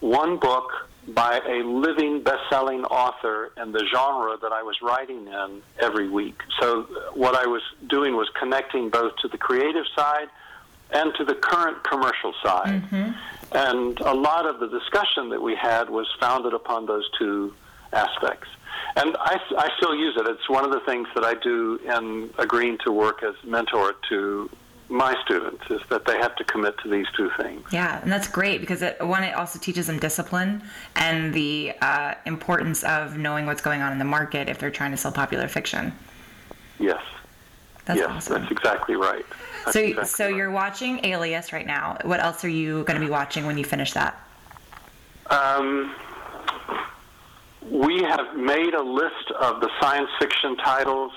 one 0.00 0.36
book 0.36 0.70
by 1.08 1.40
a 1.48 1.64
living 1.64 2.22
best-selling 2.22 2.84
author 2.84 3.52
in 3.56 3.72
the 3.72 3.84
genre 3.86 4.36
that 4.42 4.52
I 4.52 4.62
was 4.62 4.76
writing 4.82 5.26
in 5.26 5.62
every 5.78 6.08
week. 6.08 6.38
So 6.60 6.82
what 7.14 7.34
I 7.34 7.46
was 7.46 7.62
doing 7.88 8.14
was 8.14 8.28
connecting 8.38 8.90
both 8.90 9.16
to 9.22 9.28
the 9.28 9.38
creative 9.38 9.86
side 9.96 10.28
and 10.92 11.12
to 11.14 11.24
the 11.24 11.34
current 11.34 11.82
commercial 11.84 12.34
side. 12.42 12.82
Mm-hmm. 12.82 13.10
And 13.52 14.00
a 14.00 14.14
lot 14.14 14.46
of 14.46 14.60
the 14.60 14.68
discussion 14.68 15.28
that 15.30 15.42
we 15.42 15.56
had 15.56 15.90
was 15.90 16.06
founded 16.20 16.54
upon 16.54 16.86
those 16.86 17.08
two 17.18 17.52
aspects. 17.92 18.48
And 18.96 19.16
I, 19.18 19.40
I 19.58 19.68
still 19.76 19.94
use 19.94 20.16
it. 20.16 20.26
It's 20.26 20.48
one 20.48 20.64
of 20.64 20.70
the 20.70 20.80
things 20.80 21.08
that 21.14 21.24
I 21.24 21.34
do 21.34 21.78
in 21.84 22.30
agreeing 22.38 22.78
to 22.84 22.92
work 22.92 23.22
as 23.22 23.34
mentor 23.44 23.94
to 24.08 24.50
my 24.88 25.14
students 25.24 25.62
is 25.70 25.80
that 25.88 26.04
they 26.04 26.18
have 26.18 26.34
to 26.36 26.44
commit 26.44 26.76
to 26.78 26.88
these 26.88 27.06
two 27.16 27.30
things. 27.40 27.62
Yeah, 27.72 28.00
and 28.02 28.10
that's 28.10 28.26
great 28.26 28.60
because 28.60 28.82
it, 28.82 29.00
one, 29.00 29.22
it 29.22 29.34
also 29.34 29.58
teaches 29.58 29.86
them 29.86 29.98
discipline 30.00 30.62
and 30.96 31.32
the 31.32 31.72
uh, 31.80 32.14
importance 32.26 32.82
of 32.82 33.16
knowing 33.16 33.46
what's 33.46 33.62
going 33.62 33.82
on 33.82 33.92
in 33.92 33.98
the 33.98 34.04
market 34.04 34.48
if 34.48 34.58
they're 34.58 34.70
trying 34.70 34.90
to 34.90 34.96
sell 34.96 35.12
popular 35.12 35.46
fiction. 35.46 35.92
Yes. 36.78 37.00
That's 37.90 38.08
yes, 38.08 38.10
awesome. 38.10 38.42
that's 38.42 38.52
exactly 38.52 38.94
right. 38.94 39.26
That's 39.64 39.72
so, 39.72 39.80
exactly 39.80 40.06
so 40.06 40.26
right. 40.26 40.36
you're 40.36 40.50
watching 40.52 41.04
Alias 41.04 41.52
right 41.52 41.66
now. 41.66 41.98
What 42.04 42.20
else 42.20 42.44
are 42.44 42.48
you 42.48 42.84
going 42.84 43.00
to 43.00 43.04
be 43.04 43.10
watching 43.10 43.46
when 43.46 43.58
you 43.58 43.64
finish 43.64 43.92
that? 43.94 44.16
Um, 45.28 45.92
we 47.68 48.02
have 48.02 48.36
made 48.36 48.74
a 48.74 48.82
list 48.82 49.32
of 49.40 49.60
the 49.60 49.68
science 49.80 50.08
fiction 50.20 50.56
titles. 50.56 51.12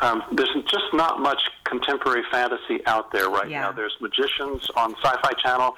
Um, 0.00 0.22
there's 0.30 0.54
just 0.70 0.92
not 0.92 1.20
much 1.20 1.40
contemporary 1.64 2.22
fantasy 2.30 2.86
out 2.86 3.10
there 3.10 3.28
right 3.28 3.50
yeah. 3.50 3.62
now. 3.62 3.72
There's 3.72 3.96
Magicians 4.00 4.68
on 4.76 4.94
Sci-Fi 5.02 5.32
Channel, 5.42 5.76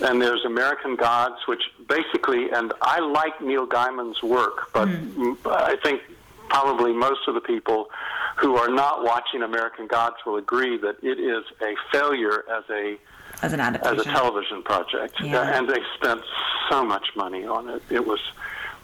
and 0.00 0.22
there's 0.22 0.44
American 0.46 0.96
Gods, 0.96 1.36
which 1.46 1.62
basically, 1.86 2.50
and 2.50 2.72
I 2.80 3.00
like 3.00 3.42
Neil 3.42 3.66
Gaiman's 3.66 4.22
work, 4.22 4.72
but 4.72 4.88
mm. 4.88 5.36
I 5.46 5.76
think 5.82 6.00
probably 6.48 6.92
most 6.92 7.28
of 7.28 7.34
the 7.34 7.40
people 7.40 7.88
who 8.42 8.56
are 8.56 8.68
not 8.68 9.04
watching 9.04 9.42
American 9.42 9.86
Gods 9.86 10.16
will 10.26 10.36
agree 10.36 10.76
that 10.78 10.96
it 11.02 11.18
is 11.18 11.44
a 11.62 11.74
failure 11.92 12.44
as 12.50 12.64
a 12.70 12.98
as 13.40 13.52
an 13.52 13.60
adaptation. 13.60 14.00
as 14.00 14.06
a 14.06 14.10
television 14.10 14.62
project, 14.62 15.14
yeah. 15.22 15.56
and 15.56 15.68
they 15.68 15.78
spent 15.96 16.20
so 16.68 16.84
much 16.84 17.06
money 17.16 17.46
on 17.46 17.70
it. 17.70 17.82
It 17.88 18.04
was 18.04 18.20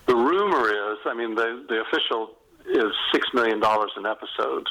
the 0.06 0.14
rumor 0.14 0.68
is, 0.68 0.98
I 1.04 1.14
mean, 1.14 1.34
the 1.34 1.64
the 1.68 1.80
official 1.82 2.37
is 2.70 2.92
six 3.12 3.26
million 3.34 3.60
dollars 3.60 3.90
an 3.96 4.06
episode, 4.06 4.66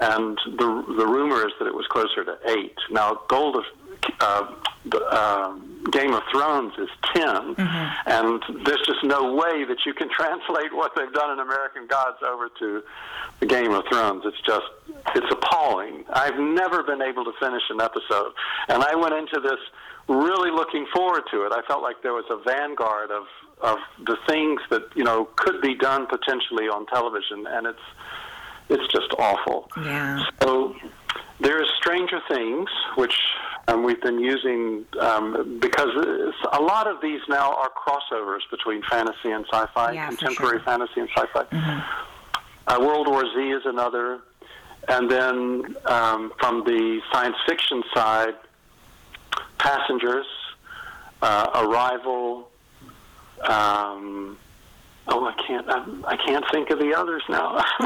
and 0.00 0.38
the 0.44 0.94
the 0.98 1.06
rumor 1.06 1.46
is 1.46 1.52
that 1.58 1.66
it 1.66 1.74
was 1.74 1.86
closer 1.88 2.24
to 2.24 2.36
eight. 2.48 2.76
Now, 2.90 3.20
Gold 3.28 3.56
of 3.56 3.64
uh, 4.20 4.54
the, 4.84 5.00
uh, 5.10 5.54
Game 5.90 6.12
of 6.12 6.22
Thrones 6.30 6.72
is 6.78 6.88
10, 7.14 7.24
mm-hmm. 7.24 8.10
and 8.10 8.64
there's 8.64 8.84
just 8.86 9.02
no 9.04 9.34
way 9.34 9.64
that 9.64 9.78
you 9.84 9.94
can 9.94 10.08
translate 10.16 10.72
what 10.72 10.92
they've 10.96 11.12
done 11.12 11.32
in 11.32 11.40
American 11.40 11.86
Gods 11.86 12.18
over 12.24 12.48
to 12.58 12.82
the 13.40 13.46
Game 13.46 13.72
of 13.72 13.84
Thrones. 13.90 14.22
It's 14.24 14.40
just, 14.42 14.66
it's 15.14 15.32
appalling. 15.32 16.04
I've 16.12 16.38
never 16.38 16.82
been 16.82 17.02
able 17.02 17.24
to 17.24 17.32
finish 17.40 17.62
an 17.70 17.80
episode, 17.80 18.32
and 18.68 18.82
I 18.82 18.94
went 18.94 19.14
into 19.14 19.40
this 19.40 19.58
really 20.08 20.50
looking 20.50 20.86
forward 20.94 21.24
to 21.32 21.46
it. 21.46 21.52
I 21.52 21.62
felt 21.66 21.82
like 21.82 22.02
there 22.02 22.14
was 22.14 22.26
a 22.30 22.38
vanguard 22.48 23.10
of 23.10 23.24
of 23.60 23.78
the 24.04 24.16
things 24.26 24.60
that 24.70 24.82
you 24.94 25.04
know 25.04 25.28
could 25.36 25.60
be 25.60 25.74
done 25.74 26.06
potentially 26.06 26.68
on 26.68 26.86
television, 26.86 27.46
and 27.46 27.66
it's 27.66 27.80
it's 28.68 28.92
just 28.92 29.12
awful. 29.18 29.70
Yeah. 29.76 30.24
So 30.42 30.74
there's 31.40 31.68
Stranger 31.76 32.20
Things, 32.28 32.68
which 32.96 33.14
um, 33.68 33.82
we've 33.82 34.00
been 34.02 34.18
using 34.18 34.84
um, 35.00 35.58
because 35.60 35.90
a 36.52 36.60
lot 36.60 36.86
of 36.86 37.00
these 37.00 37.20
now 37.28 37.54
are 37.54 37.70
crossovers 37.70 38.40
between 38.50 38.82
fantasy 38.82 39.30
and 39.30 39.44
sci-fi, 39.50 39.92
yeah, 39.92 40.08
contemporary 40.08 40.58
sure. 40.58 40.64
fantasy 40.64 41.00
and 41.00 41.08
sci-fi. 41.10 41.44
Mm-hmm. 41.44 41.80
Uh, 42.68 42.80
World 42.80 43.08
War 43.08 43.22
Z 43.22 43.40
is 43.40 43.62
another, 43.64 44.20
and 44.88 45.10
then 45.10 45.76
um, 45.86 46.32
from 46.38 46.64
the 46.64 47.00
science 47.12 47.36
fiction 47.46 47.82
side, 47.94 48.34
Passengers, 49.58 50.26
uh, 51.22 51.50
Arrival. 51.54 52.50
Um, 53.42 54.38
Oh, 55.08 55.24
I 55.24 55.34
can't. 55.46 55.66
I, 55.68 56.14
I, 56.14 56.16
can't 56.16 56.44
think 56.50 56.70
of 56.70 56.80
the 56.80 56.92
others 56.92 57.22
now. 57.28 57.54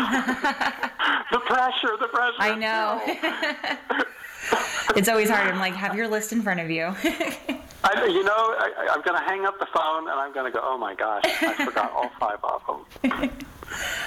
the 1.30 1.38
pressure, 1.40 1.96
the 2.00 2.08
pressure. 2.08 2.34
I 2.38 2.54
know. 2.54 3.02
it's 4.96 5.08
always 5.08 5.28
hard. 5.28 5.52
I'm 5.52 5.58
like, 5.58 5.74
have 5.74 5.94
your 5.94 6.08
list 6.08 6.32
in 6.32 6.40
front 6.40 6.60
of 6.60 6.70
you. 6.70 6.84
I, 7.84 8.06
you 8.06 8.24
know, 8.24 8.32
I, 8.58 8.94
am 8.94 9.02
going 9.02 9.18
to 9.18 9.24
hang 9.26 9.44
up 9.44 9.58
the 9.58 9.66
phone 9.66 10.08
and 10.08 10.18
I'm 10.18 10.32
going 10.32 10.50
to 10.50 10.58
go. 10.58 10.60
Oh 10.62 10.78
my 10.78 10.94
gosh, 10.94 11.22
I 11.26 11.64
forgot 11.64 11.92
all 11.92 12.10
five 12.18 12.38
of 12.42 12.62
them. 12.66 13.30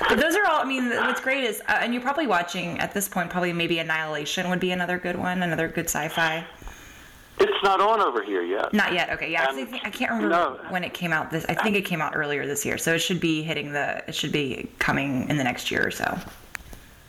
but 0.09 0.19
those 0.19 0.35
are 0.35 0.45
all. 0.47 0.61
I 0.61 0.65
mean, 0.65 0.89
what's 0.89 1.21
great 1.21 1.43
is, 1.43 1.61
uh, 1.67 1.77
and 1.81 1.93
you're 1.93 2.01
probably 2.01 2.27
watching 2.27 2.79
at 2.79 2.95
this 2.95 3.07
point. 3.07 3.29
Probably 3.29 3.53
maybe 3.53 3.77
Annihilation 3.77 4.49
would 4.49 4.59
be 4.59 4.71
another 4.71 4.97
good 4.97 5.17
one, 5.17 5.43
another 5.43 5.67
good 5.67 5.85
sci-fi. 5.85 6.45
It's 7.39 7.63
not 7.63 7.81
on 7.81 7.99
over 7.99 8.23
here 8.23 8.43
yet. 8.43 8.73
Not 8.73 8.93
yet. 8.93 9.09
Okay, 9.11 9.31
yeah. 9.31 9.47
I, 9.49 9.53
think, 9.53 9.73
I 9.83 9.89
can't 9.89 10.11
remember 10.11 10.59
no. 10.63 10.69
when 10.69 10.83
it 10.83 10.93
came 10.93 11.11
out. 11.11 11.31
This 11.31 11.45
I 11.49 11.55
think 11.55 11.75
it 11.75 11.83
came 11.83 12.01
out 12.01 12.15
earlier 12.15 12.45
this 12.45 12.65
year, 12.65 12.77
so 12.77 12.93
it 12.93 12.99
should 12.99 13.19
be 13.19 13.41
hitting 13.41 13.71
the. 13.71 14.03
It 14.07 14.15
should 14.15 14.31
be 14.31 14.69
coming 14.79 15.29
in 15.29 15.37
the 15.37 15.43
next 15.43 15.71
year 15.71 15.85
or 15.85 15.91
so. 15.91 16.17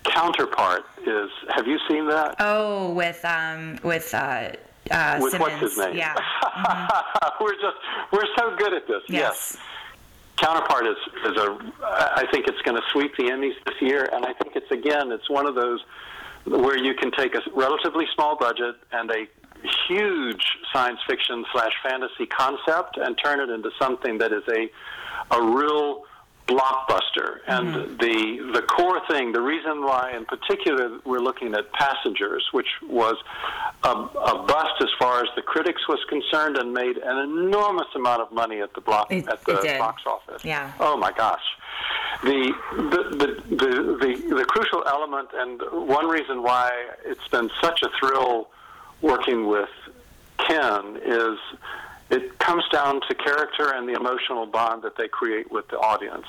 Counterpart 0.04 0.84
is. 1.06 1.30
Have 1.50 1.66
you 1.66 1.78
seen 1.88 2.06
that? 2.08 2.37
Oh, 2.40 2.92
with 2.94 3.22
um 3.24 3.78
with 3.82 4.14
uh, 4.14 4.52
uh 4.90 5.18
With 5.20 5.32
Simmons. 5.32 5.60
what's 5.60 5.60
his 5.60 5.78
name? 5.78 5.96
Yeah. 5.96 6.14
we're 7.40 7.52
just 7.54 7.76
we're 8.12 8.26
so 8.38 8.56
good 8.56 8.72
at 8.72 8.87
this. 8.87 9.02
Yes. 9.08 9.58
Counterpart 10.37 10.87
is 10.87 10.96
is 11.26 11.37
a. 11.37 11.58
I 11.82 12.26
think 12.30 12.48
it's 12.48 12.60
going 12.62 12.76
to 12.76 12.82
sweep 12.92 13.16
the 13.16 13.24
Emmys 13.24 13.54
this 13.66 13.80
year, 13.80 14.08
and 14.12 14.24
I 14.24 14.32
think 14.32 14.56
it's 14.56 14.70
again 14.70 15.12
it's 15.12 15.28
one 15.28 15.46
of 15.46 15.54
those 15.54 15.80
where 16.44 16.76
you 16.76 16.94
can 16.94 17.10
take 17.12 17.34
a 17.34 17.40
relatively 17.54 18.06
small 18.14 18.37
budget 18.37 18.76
and 18.92 19.10
a 19.10 19.26
huge 19.88 20.44
science 20.72 21.00
fiction 21.09 21.44
slash 21.53 21.72
fantasy 21.83 22.27
concept 22.27 22.96
and 22.96 23.16
turn 23.22 23.40
it 23.40 23.50
into 23.50 23.70
something 23.79 24.18
that 24.18 24.33
is 24.33 24.42
a 24.48 24.70
a 25.31 25.42
real 25.42 26.05
blockbuster. 26.46 27.38
And 27.46 27.68
mm-hmm. 27.68 27.96
the 27.96 28.53
the 28.61 28.62
core 28.62 29.00
thing, 29.09 29.33
the 29.33 29.40
reason 29.40 29.83
why 29.83 30.12
in 30.14 30.24
particular 30.27 30.98
we're 31.05 31.20
looking 31.20 31.55
at 31.55 31.72
Passengers, 31.72 32.44
which 32.53 32.68
was 32.87 33.16
a, 33.83 33.88
a 33.88 34.44
bust 34.46 34.74
as 34.81 34.90
far 34.98 35.20
as 35.22 35.29
the 35.37 35.42
critics 35.42 35.83
was 35.88 35.98
concerned 36.09 36.59
and 36.59 36.72
made 36.72 36.98
an 36.98 37.18
enormous 37.18 37.88
amount 37.94 38.22
of 38.22 38.33
money 38.33 38.61
at 38.61 38.74
the 38.74 38.81
block 38.81 39.11
It- 39.11 39.29
at 39.29 39.44
the 39.44 39.77
box 39.79 40.03
office. 40.07 40.44
Yeah. 40.44 40.72
Oh 40.81 40.96
my 40.96 41.12
gosh. 41.12 41.42
The 42.22 42.53
the, 42.77 43.03
the 43.16 43.57
the 43.57 43.70
the 44.00 44.35
the 44.37 44.44
crucial 44.44 44.85
element 44.87 45.29
and 45.35 45.61
one 45.88 46.07
reason 46.07 46.42
why 46.42 46.70
it's 47.05 47.27
been 47.29 47.50
such 47.62 47.83
a 47.83 47.88
thrill 47.98 48.48
working 49.04 49.46
with 49.46 49.68
Ken 50.38 50.98
is 51.04 51.38
it 52.10 52.38
comes 52.38 52.64
down 52.72 53.00
to 53.08 53.14
character 53.14 53.72
and 53.74 53.88
the 53.88 53.92
emotional 53.92 54.46
bond 54.46 54.82
that 54.82 54.96
they 54.96 55.08
create 55.08 55.50
with 55.52 55.66
the 55.68 55.78
audience. 55.78 56.26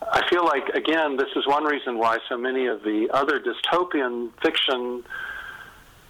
I 0.00 0.22
feel 0.30 0.44
like 0.44 0.68
again 0.70 1.16
this 1.16 1.28
is 1.34 1.46
one 1.46 1.64
reason 1.64 1.98
why 1.98 2.18
so 2.28 2.38
many 2.38 2.66
of 2.66 2.82
the 2.82 3.08
other 3.12 3.40
dystopian 3.40 4.30
fiction 4.40 5.02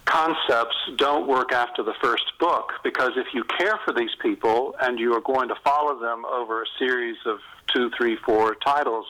concepts 0.05 0.75
don't 0.97 1.27
work 1.27 1.51
after 1.51 1.81
the 1.81 1.95
first 2.01 2.25
book 2.39 2.73
because 2.83 3.13
if 3.15 3.33
you 3.33 3.43
care 3.43 3.79
for 3.83 3.91
these 3.91 4.15
people 4.21 4.75
and 4.79 4.99
you 4.99 5.11
are 5.13 5.21
going 5.21 5.47
to 5.47 5.55
follow 5.63 5.99
them 5.99 6.23
over 6.25 6.61
a 6.61 6.65
series 6.77 7.17
of 7.25 7.39
two, 7.73 7.89
three, 7.97 8.15
four 8.15 8.53
titles, 8.55 9.07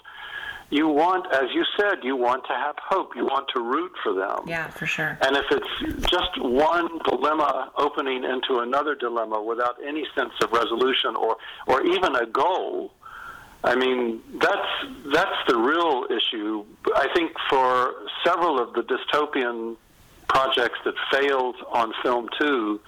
you 0.69 0.87
want, 0.87 1.31
as 1.31 1.53
you 1.53 1.63
said, 1.77 2.03
you 2.03 2.15
want 2.15 2.43
to 2.47 2.53
have 2.53 2.75
hope. 2.79 3.15
You 3.15 3.25
want 3.25 3.47
to 3.53 3.61
root 3.61 3.91
for 4.01 4.13
them. 4.13 4.39
Yeah, 4.47 4.67
for 4.69 4.85
sure. 4.85 5.17
And 5.21 5.37
if 5.37 5.45
it's 5.51 6.09
just 6.09 6.41
one 6.41 6.99
dilemma 6.99 7.71
opening 7.77 8.23
into 8.23 8.59
another 8.59 8.95
dilemma 8.95 9.41
without 9.41 9.75
any 9.85 10.05
sense 10.15 10.33
of 10.41 10.51
resolution 10.51 11.15
or, 11.15 11.37
or 11.67 11.85
even 11.85 12.15
a 12.15 12.25
goal, 12.25 12.91
I 13.63 13.75
mean, 13.75 14.21
that's 14.35 15.13
that's 15.13 15.37
the 15.47 15.57
real 15.57 16.05
issue. 16.09 16.65
I 16.95 17.07
think 17.15 17.31
for 17.49 17.93
several 18.23 18.59
of 18.59 18.73
the 18.73 18.83
dystopian 18.83 19.75
projects 20.27 20.79
that 20.85 20.93
failed 21.11 21.55
on 21.71 21.93
film 22.03 22.29
too, 22.39 22.79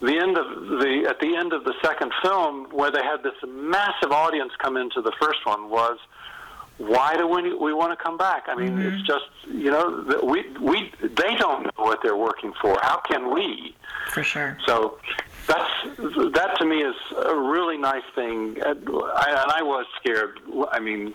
the 0.00 0.18
end 0.18 0.36
of 0.36 0.80
the 0.80 1.06
at 1.08 1.20
the 1.20 1.36
end 1.36 1.52
of 1.52 1.62
the 1.64 1.74
second 1.82 2.12
film, 2.22 2.66
where 2.72 2.90
they 2.90 3.02
had 3.02 3.22
this 3.22 3.34
massive 3.46 4.10
audience 4.10 4.52
come 4.58 4.76
into 4.76 5.00
the 5.02 5.12
first 5.20 5.46
one, 5.46 5.70
was 5.70 5.98
why 6.78 7.16
do 7.16 7.26
we 7.26 7.54
we 7.54 7.72
want 7.72 7.96
to 7.96 8.02
come 8.02 8.16
back? 8.16 8.44
I 8.48 8.54
mean, 8.54 8.78
it's 8.80 8.96
mm-hmm. 8.96 9.04
just 9.04 9.24
you 9.48 9.70
know 9.70 10.20
we 10.22 10.48
we 10.58 10.92
they 11.00 11.34
don't 11.36 11.64
know 11.64 11.84
what 11.84 12.00
they're 12.02 12.16
working 12.16 12.52
for. 12.60 12.78
How 12.82 12.98
can 12.98 13.32
we? 13.32 13.74
For 14.08 14.22
sure. 14.22 14.58
So 14.66 14.98
that's 15.46 15.70
that 15.96 16.54
to 16.58 16.64
me 16.64 16.82
is 16.82 16.96
a 17.24 17.36
really 17.36 17.78
nice 17.78 18.04
thing. 18.14 18.58
And 18.64 18.88
I, 18.88 19.42
and 19.42 19.52
I 19.52 19.62
was 19.62 19.86
scared. 20.00 20.40
I 20.70 20.80
mean, 20.80 21.14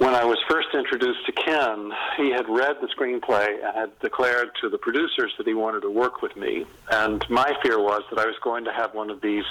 when 0.00 0.14
I 0.14 0.24
was 0.24 0.38
first 0.48 0.68
introduced 0.72 1.26
to 1.26 1.32
Ken, 1.32 1.92
he 2.16 2.30
had 2.30 2.48
read 2.48 2.76
the 2.80 2.88
screenplay 2.88 3.62
and 3.62 3.76
had 3.76 3.98
declared 4.00 4.48
to 4.62 4.70
the 4.70 4.78
producers 4.78 5.30
that 5.36 5.46
he 5.46 5.52
wanted 5.52 5.80
to 5.80 5.90
work 5.90 6.22
with 6.22 6.34
me. 6.38 6.64
And 6.90 7.22
my 7.28 7.54
fear 7.62 7.78
was 7.78 8.02
that 8.08 8.18
I 8.18 8.24
was 8.24 8.34
going 8.42 8.64
to 8.64 8.72
have 8.72 8.94
one 8.94 9.10
of 9.10 9.20
these, 9.20 9.44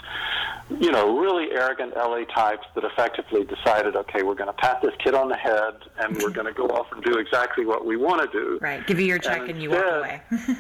you 0.80 0.92
know, 0.92 1.20
really 1.20 1.52
arrogant 1.52 1.96
LA 1.96 2.24
types 2.24 2.66
that 2.74 2.84
effectively 2.84 3.44
decided, 3.44 3.96
okay, 3.96 4.24
we're 4.24 4.34
going 4.34 4.50
to 4.50 4.54
pat 4.54 4.82
this 4.82 4.96
kid 4.98 5.14
on 5.14 5.30
the 5.30 5.38
head 5.38 5.76
and 6.00 6.18
we're 6.18 6.32
going 6.32 6.48
to 6.48 6.54
go 6.54 6.66
off 6.70 6.92
and 6.94 7.04
do 7.04 7.20
exactly 7.20 7.64
what 7.64 7.86
we 7.86 7.96
want 7.96 8.20
to 8.20 8.38
do. 8.38 8.58
Right. 8.60 8.86
Give 8.88 9.00
you 9.00 9.06
your 9.06 9.20
check 9.20 9.48
and, 9.48 9.62
you 9.62 9.70
walk 9.70 9.86
away. 9.86 10.22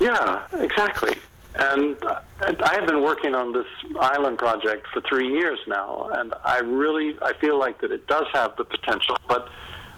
Yeah, 0.00 0.46
exactly. 0.54 1.14
And 1.54 1.96
I 2.04 2.74
have 2.74 2.86
been 2.86 3.02
working 3.02 3.34
on 3.34 3.52
this 3.52 3.66
island 3.98 4.38
project 4.38 4.86
for 4.92 5.00
three 5.00 5.28
years 5.28 5.58
now, 5.66 6.08
and 6.12 6.32
I 6.44 6.58
really 6.58 7.16
I 7.22 7.32
feel 7.34 7.58
like 7.58 7.80
that 7.80 7.90
it 7.90 8.06
does 8.06 8.26
have 8.32 8.56
the 8.56 8.64
potential, 8.64 9.16
but 9.28 9.48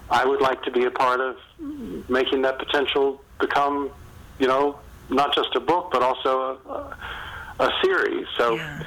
I 0.09 0.25
would 0.25 0.41
like 0.41 0.63
to 0.63 0.71
be 0.71 0.85
a 0.85 0.91
part 0.91 1.19
of 1.19 1.37
making 2.09 2.41
that 2.41 2.57
potential 2.57 3.23
become, 3.39 3.91
you 4.39 4.47
know, 4.47 4.79
not 5.09 5.33
just 5.35 5.55
a 5.55 5.59
book 5.59 5.89
but 5.91 6.01
also 6.01 6.57
a, 7.59 7.63
a 7.63 7.69
series. 7.83 8.25
So 8.37 8.55
Yeah. 8.55 8.83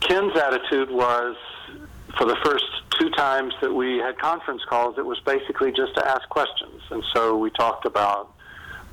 Ken's 0.00 0.36
attitude 0.36 0.90
was 0.90 1.36
for 2.18 2.26
the 2.26 2.36
first 2.44 2.64
two 2.98 3.10
times 3.10 3.54
that 3.60 3.72
we 3.72 3.98
had 3.98 4.18
conference 4.18 4.62
calls, 4.68 4.98
it 4.98 5.06
was 5.06 5.18
basically 5.20 5.72
just 5.72 5.94
to 5.94 6.06
ask 6.06 6.28
questions. 6.28 6.82
And 6.90 7.02
so 7.12 7.36
we 7.36 7.50
talked 7.50 7.86
about 7.86 8.32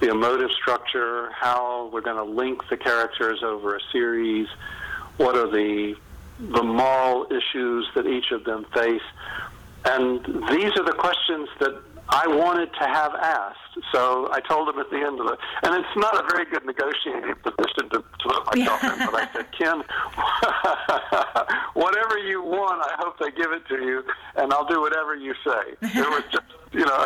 the 0.01 0.09
emotive 0.09 0.51
structure, 0.51 1.29
how 1.31 1.89
we're 1.93 2.01
going 2.01 2.17
to 2.17 2.29
link 2.29 2.67
the 2.69 2.75
characters 2.75 3.41
over 3.43 3.77
a 3.77 3.79
series, 3.91 4.47
what 5.17 5.37
are 5.37 5.49
the 5.49 5.95
the 6.39 6.63
moral 6.63 7.27
issues 7.31 7.87
that 7.93 8.07
each 8.07 8.31
of 8.31 8.43
them 8.43 8.65
face. 8.73 9.01
And 9.85 10.25
these 10.49 10.71
are 10.75 10.83
the 10.83 10.95
questions 10.97 11.47
that 11.59 11.79
I 12.13 12.27
wanted 12.27 12.69
to 12.73 12.85
have 12.87 13.13
asked. 13.15 13.57
So 13.93 14.27
I 14.31 14.41
told 14.41 14.67
him 14.69 14.79
at 14.79 14.89
the 14.89 14.97
end 14.97 15.19
of 15.19 15.27
it, 15.27 15.39
and 15.63 15.73
it's 15.75 15.95
not 15.95 16.13
a 16.19 16.27
very 16.29 16.45
good 16.45 16.65
negotiating 16.65 17.35
position 17.41 17.89
to, 17.91 18.03
to 18.03 18.03
put 18.27 18.55
myself 18.57 18.83
in, 18.83 18.99
but 19.05 19.15
I 19.15 19.29
said, 19.33 19.47
Ken, 19.57 19.81
whatever 21.73 22.17
you 22.19 22.43
want, 22.43 22.81
I 22.83 22.95
hope 22.99 23.17
they 23.19 23.31
give 23.31 23.51
it 23.53 23.65
to 23.69 23.75
you, 23.83 24.03
and 24.35 24.51
I'll 24.53 24.65
do 24.67 24.81
whatever 24.81 25.15
you 25.15 25.33
say. 25.45 25.75
It 25.81 26.09
was 26.09 26.23
just, 26.31 26.43
you 26.73 26.85
know. 26.85 27.05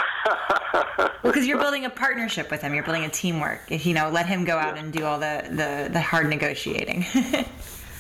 Because 1.23 1.45
you're 1.45 1.59
building 1.59 1.85
a 1.85 1.89
partnership 1.89 2.49
with 2.49 2.61
him. 2.61 2.73
You're 2.73 2.83
building 2.83 3.05
a 3.05 3.09
teamwork. 3.09 3.61
You 3.69 3.93
know, 3.93 4.09
let 4.09 4.25
him 4.25 4.43
go 4.43 4.57
out 4.57 4.75
Yeah. 4.75 4.83
and 4.83 4.91
do 4.93 5.05
all 5.05 5.19
the, 5.19 5.43
the, 5.49 5.89
the 5.93 6.01
hard 6.01 6.29
negotiating. 6.29 7.05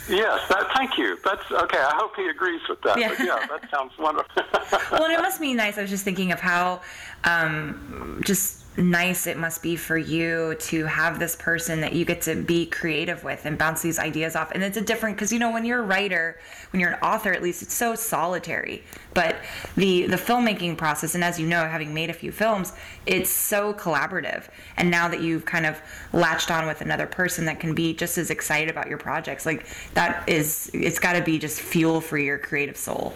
Yes, 0.07 0.47
that, 0.49 0.69
thank 0.75 0.97
you. 0.97 1.17
That's 1.23 1.51
okay. 1.51 1.79
I 1.79 1.95
hope 1.95 2.15
he 2.15 2.27
agrees 2.27 2.61
with 2.69 2.81
that. 2.83 2.99
Yeah. 2.99 3.09
But 3.09 3.19
yeah, 3.19 3.45
that 3.47 3.69
sounds 3.71 3.91
wonderful. 3.97 4.43
well, 4.91 5.03
and 5.03 5.13
it 5.13 5.19
must 5.19 5.41
be 5.41 5.53
nice. 5.53 5.77
I 5.77 5.81
was 5.81 5.89
just 5.89 6.03
thinking 6.03 6.31
of 6.31 6.39
how 6.39 6.81
um, 7.23 8.21
just 8.23 8.64
nice 8.77 9.27
it 9.27 9.37
must 9.37 9.61
be 9.63 9.75
for 9.75 9.97
you 9.97 10.55
to 10.59 10.85
have 10.85 11.19
this 11.19 11.35
person 11.35 11.81
that 11.81 11.93
you 11.93 12.05
get 12.05 12.21
to 12.21 12.35
be 12.35 12.65
creative 12.65 13.23
with 13.23 13.45
and 13.45 13.57
bounce 13.57 13.81
these 13.81 13.99
ideas 13.99 14.35
off. 14.35 14.51
And 14.51 14.63
it's 14.63 14.77
a 14.77 14.81
different 14.81 15.15
because 15.15 15.31
you 15.31 15.39
know 15.39 15.51
when 15.51 15.65
you're 15.65 15.79
a 15.79 15.85
writer, 15.85 16.39
when 16.71 16.79
you're 16.79 16.91
an 16.91 16.99
author, 17.01 17.31
at 17.31 17.41
least 17.41 17.61
it's 17.61 17.73
so 17.73 17.95
solitary. 17.95 18.83
But 19.13 19.37
the 19.75 20.07
the 20.07 20.17
filmmaking 20.17 20.77
process, 20.77 21.15
and 21.15 21.23
as 21.23 21.39
you 21.39 21.47
know, 21.47 21.65
having 21.65 21.93
made 21.93 22.09
a 22.09 22.13
few 22.13 22.31
films, 22.31 22.73
it's 23.05 23.29
so 23.29 23.73
collaborative. 23.73 24.47
And 24.77 24.91
now 24.91 25.07
that 25.07 25.21
you've 25.21 25.45
kind 25.45 25.65
of 25.65 25.81
latched 26.11 26.51
on 26.51 26.67
with 26.67 26.81
another 26.81 27.07
person 27.07 27.45
that 27.45 27.59
can 27.59 27.73
be 27.73 27.93
just 27.93 28.17
as 28.17 28.29
excited 28.29 28.69
about 28.69 28.87
your 28.87 28.97
projects, 28.97 29.45
like 29.45 29.65
that 29.93 30.27
is, 30.27 30.69
it's 30.73 30.99
got 30.99 31.13
to 31.13 31.21
be 31.21 31.39
just 31.39 31.61
fuel 31.61 32.01
for 32.01 32.17
your 32.17 32.37
creative 32.37 32.77
soul. 32.77 33.13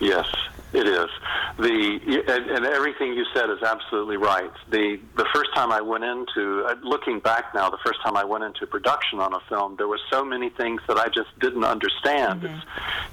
Yes, 0.00 0.26
it 0.72 0.86
is. 0.86 1.08
The 1.58 2.24
and, 2.28 2.50
and 2.50 2.66
everything 2.66 3.12
you 3.12 3.24
said 3.34 3.50
is 3.50 3.62
absolutely 3.62 4.16
right. 4.16 4.50
The 4.70 4.98
the 5.16 5.26
first 5.34 5.54
time 5.54 5.70
I 5.70 5.80
went 5.80 6.04
into 6.04 6.64
uh, 6.64 6.74
looking 6.82 7.20
back 7.20 7.54
now, 7.54 7.68
the 7.70 7.78
first 7.84 8.00
time 8.02 8.16
I 8.16 8.24
went 8.24 8.44
into 8.44 8.66
production 8.66 9.18
on 9.20 9.34
a 9.34 9.40
film, 9.48 9.76
there 9.76 9.88
were 9.88 10.00
so 10.10 10.24
many 10.24 10.50
things 10.50 10.80
that 10.88 10.96
I 10.96 11.08
just 11.08 11.28
didn't 11.40 11.64
understand. 11.64 12.44
It's, 12.44 12.64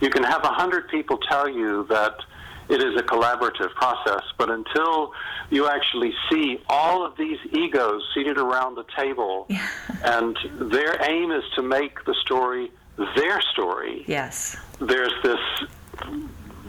you 0.02 0.10
can 0.10 0.24
have 0.24 0.43
a 0.43 0.54
hundred 0.54 0.89
people 0.89 1.17
tell 1.17 1.50
you 1.50 1.86
that 1.89 2.15
it 2.69 2.82
is 2.84 2.95
a 3.00 3.04
collaborative 3.04 3.74
process, 3.74 4.22
but 4.38 4.50
until 4.50 5.12
you 5.50 5.67
actually 5.67 6.13
see 6.32 6.60
all 6.69 7.04
of 7.06 7.17
these 7.17 7.39
egos 7.52 8.04
seated 8.13 8.38
around 8.38 8.76
the 8.76 8.86
table, 8.95 9.48
and 10.04 10.38
their 10.72 11.04
aim 11.10 11.32
is 11.32 11.43
to 11.56 11.62
make 11.63 12.06
the 12.06 12.13
story 12.22 12.72
their 13.15 13.41
story 13.54 14.04
Yes. 14.08 14.58
there's 14.82 15.13
this 15.24 15.39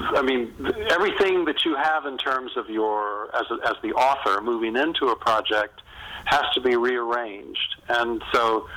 I 0.00 0.22
mean, 0.22 0.54
everything 0.88 1.44
that 1.44 1.64
you 1.64 1.76
have 1.76 2.06
in 2.06 2.16
terms 2.16 2.56
of 2.56 2.70
your 2.70 3.34
as 3.36 3.50
a, 3.50 3.68
as 3.68 3.76
the 3.82 3.92
author 3.92 4.40
moving 4.40 4.76
into 4.76 5.08
a 5.08 5.16
project 5.16 5.82
has 6.24 6.44
to 6.54 6.60
be 6.60 6.76
rearranged, 6.76 7.76
and 7.88 8.22
so 8.32 8.68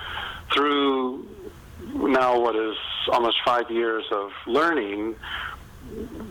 through 0.53 1.25
now 1.93 2.39
what 2.39 2.55
is 2.55 2.75
almost 3.11 3.37
five 3.45 3.69
years 3.71 4.03
of 4.11 4.31
learning, 4.47 5.15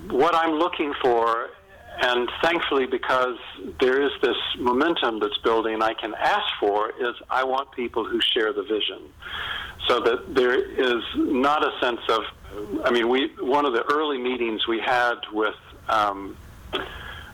what 0.09 0.35
I'm 0.35 0.53
looking 0.53 0.93
for, 1.01 1.51
and 2.01 2.31
thankfully 2.43 2.87
because 2.87 3.39
there 3.81 4.03
is 4.03 4.13
this 4.21 4.37
momentum 4.59 5.21
that's 5.21 5.39
building, 5.39 5.83
I 5.83 5.95
can 5.95 6.15
ask 6.15 6.47
for 6.61 6.91
is 6.91 7.15
I 7.31 7.45
want 7.45 7.73
people 7.73 8.05
who 8.05 8.21
share 8.21 8.53
the 8.53 8.63
vision, 8.63 9.03
so 9.89 10.01
that 10.01 10.35
there 10.35 10.55
is 10.55 11.03
not 11.17 11.65
a 11.65 11.79
sense 11.81 12.01
of. 12.11 12.25
I 12.85 12.91
mean, 12.91 13.09
we 13.09 13.29
one 13.41 13.65
of 13.65 13.73
the 13.73 13.83
early 13.93 14.19
meetings 14.19 14.67
we 14.67 14.81
had 14.81 15.17
with. 15.33 15.57
Um, 15.89 16.37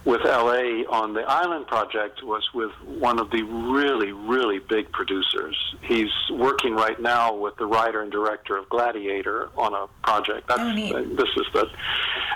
with 0.05 0.23
LA 0.25 0.85
on 0.89 1.13
the 1.13 1.21
Island 1.21 1.67
project 1.67 2.23
was 2.23 2.43
with 2.55 2.71
one 2.87 3.19
of 3.19 3.31
the 3.31 3.43
really, 3.43 4.13
really 4.13 4.59
big 4.59 4.91
producers. 4.91 5.55
He's 5.83 6.09
working 6.31 6.73
right 6.75 6.99
now 6.99 7.35
with 7.35 7.57
the 7.57 7.67
writer 7.67 8.01
and 8.01 8.11
director 8.11 8.57
of 8.57 8.67
Gladiator 8.71 9.51
on 9.55 9.75
a 9.75 9.87
project. 10.03 10.49
That's, 10.49 10.61
oh. 10.63 11.05
This 11.05 11.29
is 11.37 11.47
the, 11.53 11.69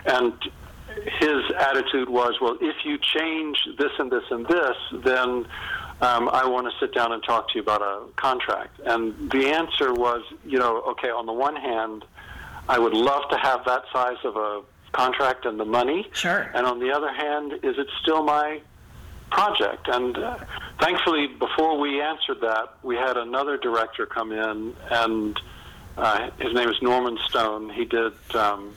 and 0.04 0.34
his 1.18 1.50
attitude 1.58 2.08
was, 2.08 2.34
well, 2.42 2.58
if 2.60 2.84
you 2.84 2.98
change 2.98 3.66
this 3.78 3.92
and 3.98 4.10
this 4.10 4.24
and 4.30 4.46
this, 4.46 4.76
then 5.04 5.46
um, 6.02 6.28
I 6.28 6.46
want 6.46 6.70
to 6.70 6.78
sit 6.78 6.92
down 6.92 7.12
and 7.12 7.22
talk 7.22 7.48
to 7.48 7.54
you 7.54 7.62
about 7.62 7.80
a 7.80 8.02
contract. 8.16 8.80
And 8.84 9.30
the 9.30 9.48
answer 9.48 9.94
was, 9.94 10.22
you 10.44 10.58
know, 10.58 10.82
okay, 10.88 11.10
on 11.10 11.26
the 11.26 11.32
one 11.32 11.56
hand, 11.56 12.04
I 12.68 12.78
would 12.78 12.94
love 12.94 13.28
to 13.30 13.36
have 13.38 13.64
that 13.64 13.84
size 13.92 14.18
of 14.24 14.36
a 14.36 14.62
contract 14.92 15.46
and 15.46 15.58
the 15.58 15.64
money. 15.64 16.08
Sure. 16.12 16.50
And 16.54 16.66
on 16.66 16.78
the 16.78 16.92
other 16.92 17.12
hand, 17.12 17.52
is 17.62 17.78
it 17.78 17.88
still 18.00 18.22
my 18.22 18.60
project? 19.30 19.88
And 19.88 20.16
uh, 20.16 20.38
thankfully, 20.80 21.26
before 21.26 21.78
we 21.78 22.00
answered 22.00 22.40
that, 22.42 22.74
we 22.82 22.96
had 22.96 23.16
another 23.16 23.56
director 23.56 24.06
come 24.06 24.32
in, 24.32 24.74
and 24.90 25.40
uh, 25.96 26.30
his 26.38 26.54
name 26.54 26.68
is 26.68 26.76
Norman 26.82 27.18
Stone. 27.28 27.70
He 27.70 27.84
did 27.84 28.12
um, 28.34 28.74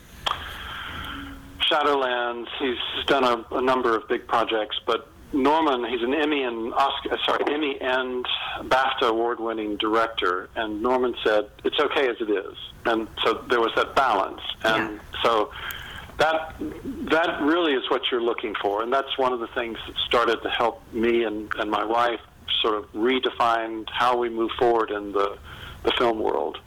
Shadowlands. 1.59 2.47
He's 2.59 3.05
done 3.05 3.23
a, 3.23 3.55
a 3.55 3.61
number 3.61 3.95
of 3.95 4.07
big 4.07 4.27
projects, 4.27 4.79
but 4.85 5.09
Norman, 5.35 5.83
he's 5.85 6.01
an 6.01 6.13
Emmy 6.13 6.43
and 6.43 6.73
Oscar, 6.73 7.13
uh, 7.13 7.17
sorry, 7.25 7.43
Emmy 7.53 7.79
and 7.81 8.25
BAFTA 8.61 9.09
award-winning 9.09 9.77
director, 9.77 10.49
and 10.55 10.81
Norman 10.81 11.13
said 11.23 11.49
it's 11.63 11.79
okay 11.79 12.07
as 12.07 12.15
it 12.21 12.29
is, 12.29 12.55
and 12.85 13.07
so 13.23 13.45
there 13.49 13.59
was 13.59 13.71
that 13.75 13.95
balance, 13.95 14.41
and 14.63 14.95
yeah. 14.95 15.21
so 15.21 15.51
that 16.17 16.55
that 16.59 17.41
really 17.41 17.73
is 17.73 17.83
what 17.89 18.03
you're 18.09 18.23
looking 18.23 18.55
for, 18.61 18.81
and 18.81 18.93
that's 18.93 19.17
one 19.17 19.33
of 19.33 19.41
the 19.41 19.47
things 19.47 19.77
that 19.85 19.95
started 20.07 20.41
to 20.41 20.49
help 20.49 20.81
me 20.93 21.23
and, 21.23 21.53
and 21.55 21.69
my 21.69 21.83
wife 21.83 22.21
sort 22.61 22.75
of 22.75 22.91
redefine 22.93 23.85
how 23.91 24.17
we 24.17 24.29
move 24.29 24.51
forward 24.57 24.89
in 24.89 25.11
the 25.11 25.37
the 25.83 25.91
film 25.97 26.19
world, 26.19 26.57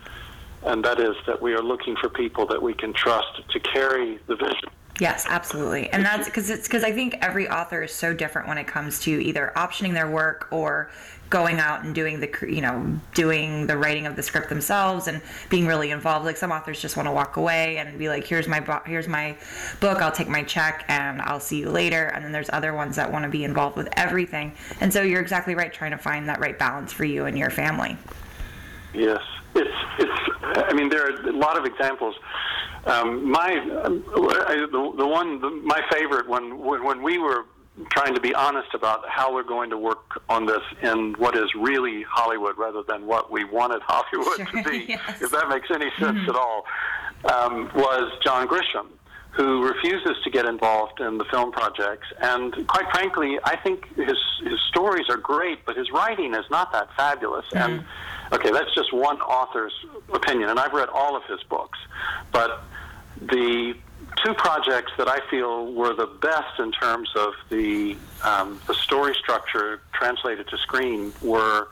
and 0.65 0.85
that 0.85 1.01
is 1.01 1.17
that 1.27 1.41
we 1.41 1.55
are 1.55 1.63
looking 1.63 1.97
for 1.97 2.09
people 2.11 2.47
that 2.47 2.63
we 2.63 2.75
can 2.75 2.93
trust 2.93 3.49
to 3.51 3.59
carry 3.59 4.19
the 4.27 4.37
vision 4.37 4.69
Yes, 5.01 5.27
absolutely. 5.29 5.89
And 5.91 6.05
that's 6.05 6.27
because 6.27 6.51
it's 6.51 6.67
because 6.67 6.83
I 6.83 6.91
think 6.93 7.19
every 7.21 7.49
author 7.49 7.83
is 7.83 7.95
so 7.95 8.13
different 8.13 8.49
when 8.49 8.59
it 8.59 8.67
comes 8.67 8.99
to 9.01 9.11
either 9.11 9.53
optioning 9.55 9.93
their 9.95 10.11
work 10.11 10.49
or 10.51 10.91
going 11.31 11.59
out 11.59 11.85
and 11.85 11.95
doing 11.95 12.21
the 12.21 12.31
you 12.49 12.63
know 12.63 12.99
doing 13.15 13.67
the 13.67 13.77
writing 13.77 14.07
of 14.07 14.17
the 14.17 14.23
script 14.23 14.49
themselves 14.49 15.07
and 15.07 15.23
being 15.51 15.67
really 15.67 15.93
involved. 15.93 16.27
Like 16.27 16.37
some 16.37 16.51
authors 16.51 16.81
just 16.81 16.97
want 16.97 17.07
to 17.07 17.13
walk 17.13 17.37
away 17.37 17.79
and 17.79 17.97
be 17.97 18.09
like 18.09 18.27
here's 18.27 18.49
my 18.49 18.59
bo- 18.59 18.83
here's 18.87 19.07
my 19.07 19.37
book 19.81 20.03
I'll 20.03 20.13
take 20.13 20.29
my 20.29 20.43
check 20.43 20.85
and 20.89 21.23
I'll 21.23 21.41
see 21.41 21.61
you 21.61 21.71
later. 21.71 22.07
And 22.07 22.25
then 22.25 22.33
there's 22.33 22.51
other 22.53 22.75
ones 22.75 22.97
that 22.97 23.13
want 23.13 23.23
to 23.25 23.29
be 23.29 23.45
involved 23.45 23.77
with 23.77 23.89
everything. 23.97 24.53
And 24.81 24.93
so 24.93 25.03
you're 25.03 25.21
exactly 25.21 25.55
right 25.55 25.73
trying 25.73 25.93
to 25.93 25.99
find 25.99 26.29
that 26.29 26.41
right 26.41 26.59
balance 26.59 26.93
for 26.93 27.05
you 27.05 27.27
and 27.27 27.39
your 27.39 27.51
family. 27.51 27.97
Yes. 28.95 29.21
It's 29.55 29.71
it's 29.99 30.21
I 30.43 30.73
mean 30.73 30.89
there 30.89 31.07
are 31.07 31.29
a 31.29 31.33
lot 31.33 31.57
of 31.57 31.65
examples 31.65 32.17
um, 32.89 33.31
my 33.31 33.55
the, 33.55 34.93
the 34.97 35.07
one 35.07 35.41
the, 35.41 35.51
my 35.51 35.81
favorite 35.93 36.29
when 36.29 36.59
when 36.59 37.03
we 37.03 37.19
were 37.19 37.45
trying 37.91 38.15
to 38.15 38.21
be 38.21 38.35
honest 38.35 38.75
about 38.75 39.09
how 39.09 39.33
we're 39.33 39.45
going 39.45 39.71
to 39.71 39.79
work 39.79 40.23
on 40.29 40.47
this 40.47 40.63
in 40.83 41.15
what 41.19 41.37
is 41.37 41.47
really 41.55 42.03
Hollywood 42.03 42.59
rather 42.59 42.83
than 42.83 43.07
what 43.07 43.31
we 43.31 43.45
wanted 43.45 43.83
Hollywood 43.83 44.49
sure, 44.49 44.63
to 44.63 44.69
be, 44.69 44.85
yes. 44.89 45.23
if 45.23 45.31
that 45.31 45.49
makes 45.49 45.69
any 45.71 45.91
sense 45.99 46.19
mm-hmm. 46.19 46.31
at 46.31 46.37
all, 46.37 46.65
um, 47.33 47.71
was 47.75 48.13
John 48.25 48.49
Grisham, 48.49 48.89
who 49.31 49.65
refuses 49.65 50.17
to 50.25 50.31
get 50.31 50.45
involved 50.45 51.01
in 51.01 51.19
the 51.19 51.25
film 51.27 51.53
projects. 51.53 52.07
And 52.21 52.67
quite 52.67 52.91
frankly, 52.91 53.39
I 53.45 53.57
think 53.57 53.95
his 53.97 54.19
his 54.43 54.61
stories 54.69 55.09
are 55.09 55.17
great, 55.17 55.65
but 55.65 55.77
his 55.77 55.91
writing 55.91 56.35
is 56.35 56.45
not 56.51 56.73
that 56.73 56.89
fabulous. 56.97 57.47
Mm-hmm. 57.53 57.73
And 57.73 57.85
okay, 58.33 58.51
that's 58.51 58.75
just 58.75 58.93
one 58.93 59.21
author's 59.21 59.75
opinion, 60.13 60.49
and 60.51 60.59
I've 60.59 60.73
read 60.73 60.89
all 60.89 61.17
of 61.17 61.25
his 61.25 61.43
books, 61.45 61.79
but 62.33 62.63
the 63.21 63.75
two 64.25 64.35
projects 64.35 64.93
that 64.99 65.09
I 65.09 65.21
feel 65.31 65.73
were 65.73 65.95
the 65.95 66.07
best 66.07 66.59
in 66.59 66.73
terms 66.73 67.09
of 67.17 67.35
the 67.51 67.97
um, 68.25 68.61
the 68.67 68.75
story 68.75 69.15
structure 69.15 69.81
translated 69.93 70.49
to 70.49 70.59
screen 70.59 71.13
were 71.23 71.69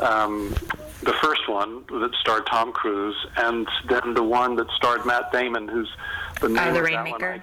um, 0.00 0.54
the 1.02 1.12
first 1.22 1.48
one 1.48 1.84
that 1.88 2.10
starred 2.20 2.46
Tom 2.46 2.72
Cruise, 2.72 3.16
and 3.36 3.68
then 3.88 4.14
the 4.14 4.22
one 4.22 4.56
that 4.56 4.68
starred 4.76 5.04
Matt 5.04 5.30
Damon, 5.32 5.68
who's 5.68 5.90
the 6.40 6.48
name 6.48 6.58
uh, 6.58 6.72
the 6.72 6.82
Rainmaker. 6.82 7.42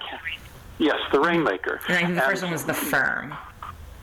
Yes, 0.80 0.98
the 1.12 1.20
Rainmaker. 1.20 1.80
And 1.88 1.96
I 1.96 2.00
think 2.00 2.16
the 2.16 2.22
and, 2.22 2.32
first 2.32 2.44
one 2.44 2.52
was 2.52 2.66
the 2.66 2.74
Firm. 2.74 3.34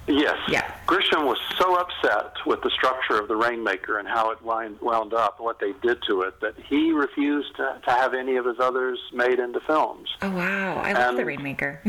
Yes. 0.08 0.38
Yeah. 0.48 0.74
Grisham 0.86 1.26
was 1.26 1.38
so 1.58 1.76
upset 1.76 2.32
with 2.46 2.62
the 2.62 2.70
structure 2.70 3.20
of 3.20 3.28
the 3.28 3.36
Rainmaker 3.36 3.98
and 3.98 4.08
how 4.08 4.30
it 4.30 4.42
wind, 4.42 4.80
wound 4.80 5.12
up, 5.12 5.38
what 5.38 5.60
they 5.60 5.72
did 5.82 6.02
to 6.08 6.22
it, 6.22 6.40
that 6.40 6.54
he 6.66 6.92
refused 6.92 7.54
to, 7.56 7.80
to 7.84 7.90
have 7.90 8.14
any 8.14 8.36
of 8.36 8.46
his 8.46 8.58
others 8.58 8.98
made 9.12 9.38
into 9.38 9.60
films. 9.60 10.08
Oh 10.22 10.30
wow! 10.30 10.78
I 10.78 10.92
love 10.92 11.16
the 11.16 11.24
Rainmaker. 11.24 11.80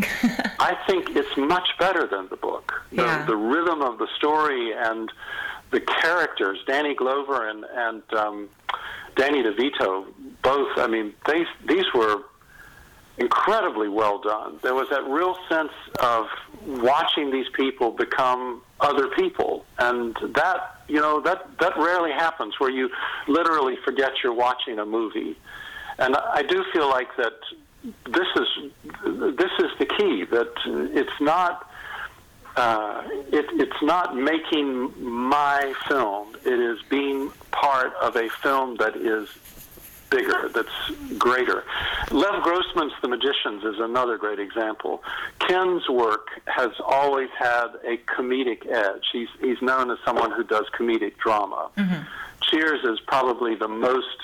I 0.59 0.77
think 0.85 1.15
it's 1.15 1.37
much 1.37 1.69
better 1.79 2.07
than 2.07 2.27
the 2.29 2.35
book. 2.35 2.73
The, 2.91 3.03
yeah. 3.03 3.25
the 3.25 3.37
rhythm 3.37 3.81
of 3.81 3.97
the 3.97 4.07
story 4.17 4.73
and 4.73 5.11
the 5.71 5.79
characters, 5.79 6.59
Danny 6.67 6.95
Glover 6.95 7.49
and 7.49 7.63
and 7.73 8.03
um, 8.13 8.49
Danny 9.15 9.43
DeVito, 9.43 10.05
both. 10.41 10.77
I 10.77 10.87
mean, 10.87 11.13
they 11.25 11.45
these 11.67 11.85
were 11.93 12.23
incredibly 13.19 13.89
well 13.89 14.19
done. 14.19 14.59
There 14.63 14.73
was 14.73 14.89
that 14.89 15.03
real 15.05 15.37
sense 15.49 15.73
of 15.99 16.27
watching 16.65 17.31
these 17.31 17.49
people 17.53 17.91
become 17.91 18.61
other 18.79 19.07
people, 19.09 19.65
and 19.77 20.15
that 20.35 20.81
you 20.87 21.01
know 21.01 21.21
that 21.21 21.57
that 21.59 21.77
rarely 21.77 22.11
happens 22.11 22.59
where 22.59 22.71
you 22.71 22.89
literally 23.27 23.77
forget 23.83 24.11
you're 24.23 24.33
watching 24.33 24.79
a 24.79 24.85
movie. 24.85 25.37
And 25.97 26.15
I 26.15 26.43
do 26.43 26.63
feel 26.71 26.89
like 26.89 27.09
that 27.17 27.33
this 27.83 28.27
is 28.35 28.71
this 29.37 29.51
is 29.59 29.71
the 29.79 29.85
key 29.97 30.25
that 30.31 30.53
it's 30.93 31.21
not 31.21 31.69
uh, 32.55 33.03
it, 33.31 33.45
it's 33.53 33.81
not 33.81 34.15
making 34.15 34.91
my 35.01 35.73
film. 35.87 36.35
It 36.45 36.59
is 36.59 36.79
being 36.89 37.31
part 37.51 37.93
of 37.95 38.15
a 38.15 38.29
film 38.29 38.77
that 38.77 38.95
is 38.95 39.29
bigger, 40.09 40.49
that's 40.53 40.91
greater. 41.17 41.63
Lev 42.11 42.43
Grossman's 42.43 42.93
The 43.01 43.07
Magicians 43.07 43.63
is 43.63 43.79
another 43.79 44.17
great 44.17 44.39
example. 44.39 45.03
Ken's 45.39 45.87
work 45.89 46.27
has 46.45 46.71
always 46.85 47.29
had 47.37 47.67
a 47.85 47.97
comedic 47.97 48.65
edge. 48.67 49.03
He's, 49.11 49.29
he's 49.39 49.61
known 49.61 49.91
as 49.91 49.97
someone 50.05 50.31
who 50.31 50.43
does 50.43 50.65
comedic 50.77 51.17
drama. 51.17 51.69
Mm-hmm. 51.77 52.03
Cheers 52.41 52.83
is 52.83 52.99
probably 53.07 53.55
the 53.55 53.67
most 53.67 54.17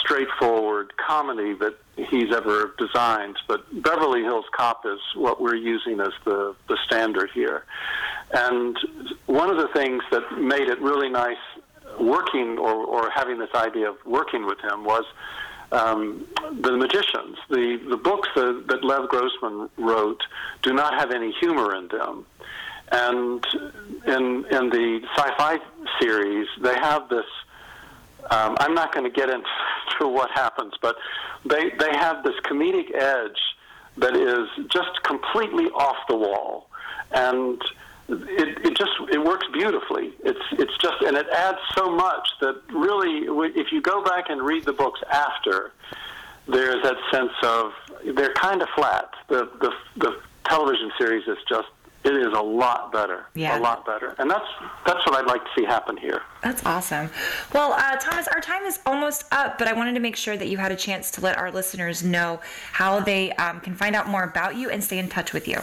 straightforward 0.00 0.92
comedy 0.96 1.54
that 1.54 1.76
he's 1.96 2.32
ever 2.32 2.74
designed, 2.78 3.36
but 3.46 3.64
Beverly 3.82 4.22
Hills 4.22 4.44
Cop 4.56 4.86
is 4.86 5.00
what 5.14 5.40
we're 5.40 5.56
using 5.56 6.00
as 6.00 6.12
the, 6.24 6.54
the 6.68 6.78
standard 6.86 7.30
here. 7.34 7.64
And 8.32 8.78
one 9.26 9.50
of 9.50 9.56
the 9.56 9.68
things 9.68 10.02
that 10.10 10.38
made 10.38 10.68
it 10.68 10.80
really 10.80 11.08
nice 11.08 11.36
working 12.00 12.58
or, 12.58 12.72
or 12.72 13.10
having 13.10 13.38
this 13.38 13.50
idea 13.54 13.90
of 13.90 13.96
working 14.04 14.46
with 14.46 14.60
him 14.60 14.84
was 14.84 15.04
um, 15.72 16.26
the 16.60 16.76
magicians. 16.76 17.36
The 17.50 17.80
the 17.88 17.96
books 17.96 18.28
that, 18.34 18.64
that 18.68 18.84
Lev 18.84 19.08
Grossman 19.08 19.68
wrote 19.76 20.22
do 20.62 20.72
not 20.72 20.94
have 20.94 21.10
any 21.10 21.32
humor 21.32 21.74
in 21.74 21.88
them, 21.88 22.24
and 22.90 23.44
in 24.06 24.44
in 24.50 24.70
the 24.70 25.00
sci-fi 25.16 25.58
series 26.00 26.48
they 26.60 26.74
have 26.74 27.08
this. 27.08 27.26
Um, 28.30 28.56
I'm 28.60 28.74
not 28.74 28.92
going 28.92 29.04
to 29.04 29.10
get 29.10 29.30
into 29.30 29.46
what 30.00 30.30
happens, 30.30 30.74
but 30.80 30.96
they 31.44 31.70
they 31.70 31.96
have 31.96 32.24
this 32.24 32.34
comedic 32.44 32.94
edge 32.94 33.40
that 33.98 34.16
is 34.16 34.48
just 34.68 35.02
completely 35.02 35.66
off 35.70 35.96
the 36.08 36.16
wall, 36.16 36.70
and 37.12 37.60
it, 38.08 38.66
it 38.66 38.76
just 38.76 38.92
it 39.10 39.22
works 39.22 39.46
beautifully. 39.52 40.12
It's 40.24 40.40
it's 40.52 40.76
just 40.78 41.02
and 41.02 41.16
it 41.16 41.28
adds 41.30 41.58
so 41.76 41.90
much 41.90 42.28
that 42.40 42.60
really, 42.72 43.26
if 43.54 43.72
you 43.72 43.82
go 43.82 44.02
back 44.02 44.30
and 44.30 44.42
read 44.42 44.64
the 44.64 44.72
books 44.72 45.00
after, 45.10 45.72
there's 46.46 46.82
that 46.82 46.96
sense 47.10 47.32
of 47.42 47.72
they're 48.14 48.34
kind 48.34 48.62
of 48.62 48.68
flat. 48.74 49.10
The 49.28 49.50
the 49.60 49.72
the 49.96 50.20
television 50.44 50.90
series 50.98 51.28
is 51.28 51.36
just 51.48 51.68
it 52.04 52.14
is 52.14 52.32
a 52.32 52.40
lot 52.40 52.92
better. 52.92 53.26
Yeah. 53.34 53.58
A 53.58 53.60
lot 53.60 53.84
better. 53.84 54.14
And 54.18 54.30
that's 54.30 54.46
that's 54.86 55.04
what 55.04 55.14
I'd 55.14 55.26
like 55.26 55.42
to 55.42 55.50
see 55.56 55.64
happen 55.64 55.96
here. 55.96 56.22
That's 56.42 56.64
awesome. 56.64 57.10
Well, 57.52 57.72
uh, 57.72 57.96
Thomas, 57.96 58.26
our 58.28 58.40
time 58.40 58.62
is 58.62 58.78
almost 58.86 59.24
up, 59.32 59.58
but 59.58 59.68
I 59.68 59.74
wanted 59.74 59.94
to 59.94 60.00
make 60.00 60.16
sure 60.16 60.36
that 60.36 60.48
you 60.48 60.56
had 60.56 60.72
a 60.72 60.76
chance 60.76 61.10
to 61.12 61.20
let 61.20 61.36
our 61.36 61.50
listeners 61.50 62.02
know 62.02 62.40
how 62.72 63.00
they 63.00 63.32
um, 63.32 63.60
can 63.60 63.74
find 63.74 63.94
out 63.94 64.08
more 64.08 64.22
about 64.22 64.56
you 64.56 64.70
and 64.70 64.82
stay 64.82 64.98
in 64.98 65.08
touch 65.08 65.32
with 65.32 65.46
you. 65.46 65.58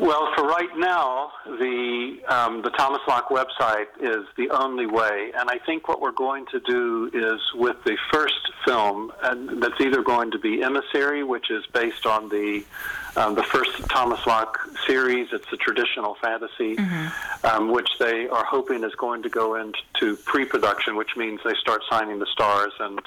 Well, 0.00 0.32
for 0.34 0.44
right 0.44 0.74
now, 0.76 1.32
the 1.44 2.18
um, 2.26 2.62
the 2.62 2.70
Thomas 2.70 3.02
Locke 3.06 3.28
website 3.28 3.88
is 4.00 4.26
the 4.36 4.48
only 4.50 4.86
way, 4.86 5.32
and 5.38 5.50
I 5.50 5.58
think 5.58 5.86
what 5.86 6.00
we're 6.00 6.12
going 6.12 6.46
to 6.46 6.60
do 6.60 7.10
is 7.12 7.40
with 7.54 7.76
the 7.84 7.98
first 8.10 8.52
film, 8.64 9.12
and 9.22 9.62
that's 9.62 9.78
either 9.80 10.02
going 10.02 10.30
to 10.30 10.38
be 10.38 10.62
Emissary, 10.62 11.22
which 11.22 11.50
is 11.50 11.64
based 11.74 12.06
on 12.06 12.30
the 12.30 12.64
um, 13.16 13.34
the 13.34 13.42
first 13.42 13.86
Thomas 13.90 14.26
Locke 14.26 14.58
series. 14.86 15.28
It's 15.30 15.52
a 15.52 15.58
traditional 15.58 16.16
fantasy, 16.22 16.78
um, 17.44 17.70
which 17.70 17.90
they 17.98 18.28
are 18.28 18.44
hoping 18.44 18.84
is 18.84 18.94
going 18.94 19.22
to 19.24 19.28
go 19.28 19.56
into 19.56 20.16
pre-production, 20.24 20.96
which 20.96 21.16
means 21.16 21.40
they 21.44 21.54
start 21.60 21.82
signing 21.90 22.18
the 22.18 22.26
stars 22.32 22.72
and 22.80 22.98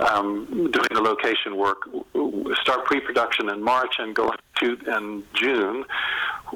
um, 0.00 0.46
doing 0.70 0.88
the 0.90 1.00
location 1.00 1.56
work. 1.56 1.88
Start 2.62 2.84
pre-production 2.84 3.48
in 3.48 3.62
March 3.62 3.96
and 3.98 4.14
go 4.14 4.32
shoot 4.58 4.86
in 4.86 5.24
June. 5.34 5.84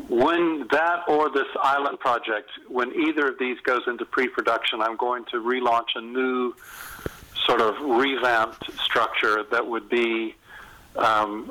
When 0.08 0.66
that 0.70 1.04
or 1.08 1.30
this 1.30 1.46
island 1.60 1.98
project, 2.00 2.50
when 2.68 2.94
either 2.94 3.28
of 3.28 3.38
these 3.38 3.58
goes 3.60 3.82
into 3.86 4.04
pre-production, 4.04 4.80
I'm 4.80 4.96
going 4.96 5.24
to 5.26 5.36
relaunch 5.42 5.96
a 5.96 6.00
new 6.00 6.54
sort 7.46 7.60
of 7.60 7.80
revamped 7.80 8.70
structure 8.80 9.44
that 9.50 9.66
would 9.66 9.88
be 9.88 10.34
um, 10.96 11.50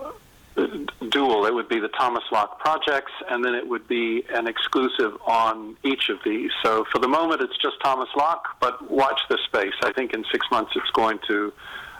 dual. 1.10 1.46
It 1.46 1.54
would 1.54 1.70
be 1.70 1.80
the 1.80 1.90
Thomas 1.90 2.24
Locke 2.32 2.60
projects, 2.60 3.12
and 3.30 3.44
then 3.44 3.56
it 3.56 3.68
would 3.68 3.88
be 3.88 4.24
an 4.34 4.48
exclusive 4.48 5.14
on 5.26 5.78
each 5.84 6.10
of 6.10 6.20
these. 6.26 6.52
So 6.64 6.86
for 6.92 7.00
the 7.00 7.08
moment, 7.08 7.42
it's 7.42 7.58
just 7.58 7.76
Thomas 7.84 8.10
Locke, 8.16 8.48
but 8.60 8.90
watch 8.90 9.20
this 9.30 9.40
space. 9.46 9.74
I 9.84 9.92
think 9.94 10.14
in 10.14 10.24
six 10.32 10.46
months, 10.52 10.72
it's 10.76 10.90
going 10.92 11.20
to 11.28 11.54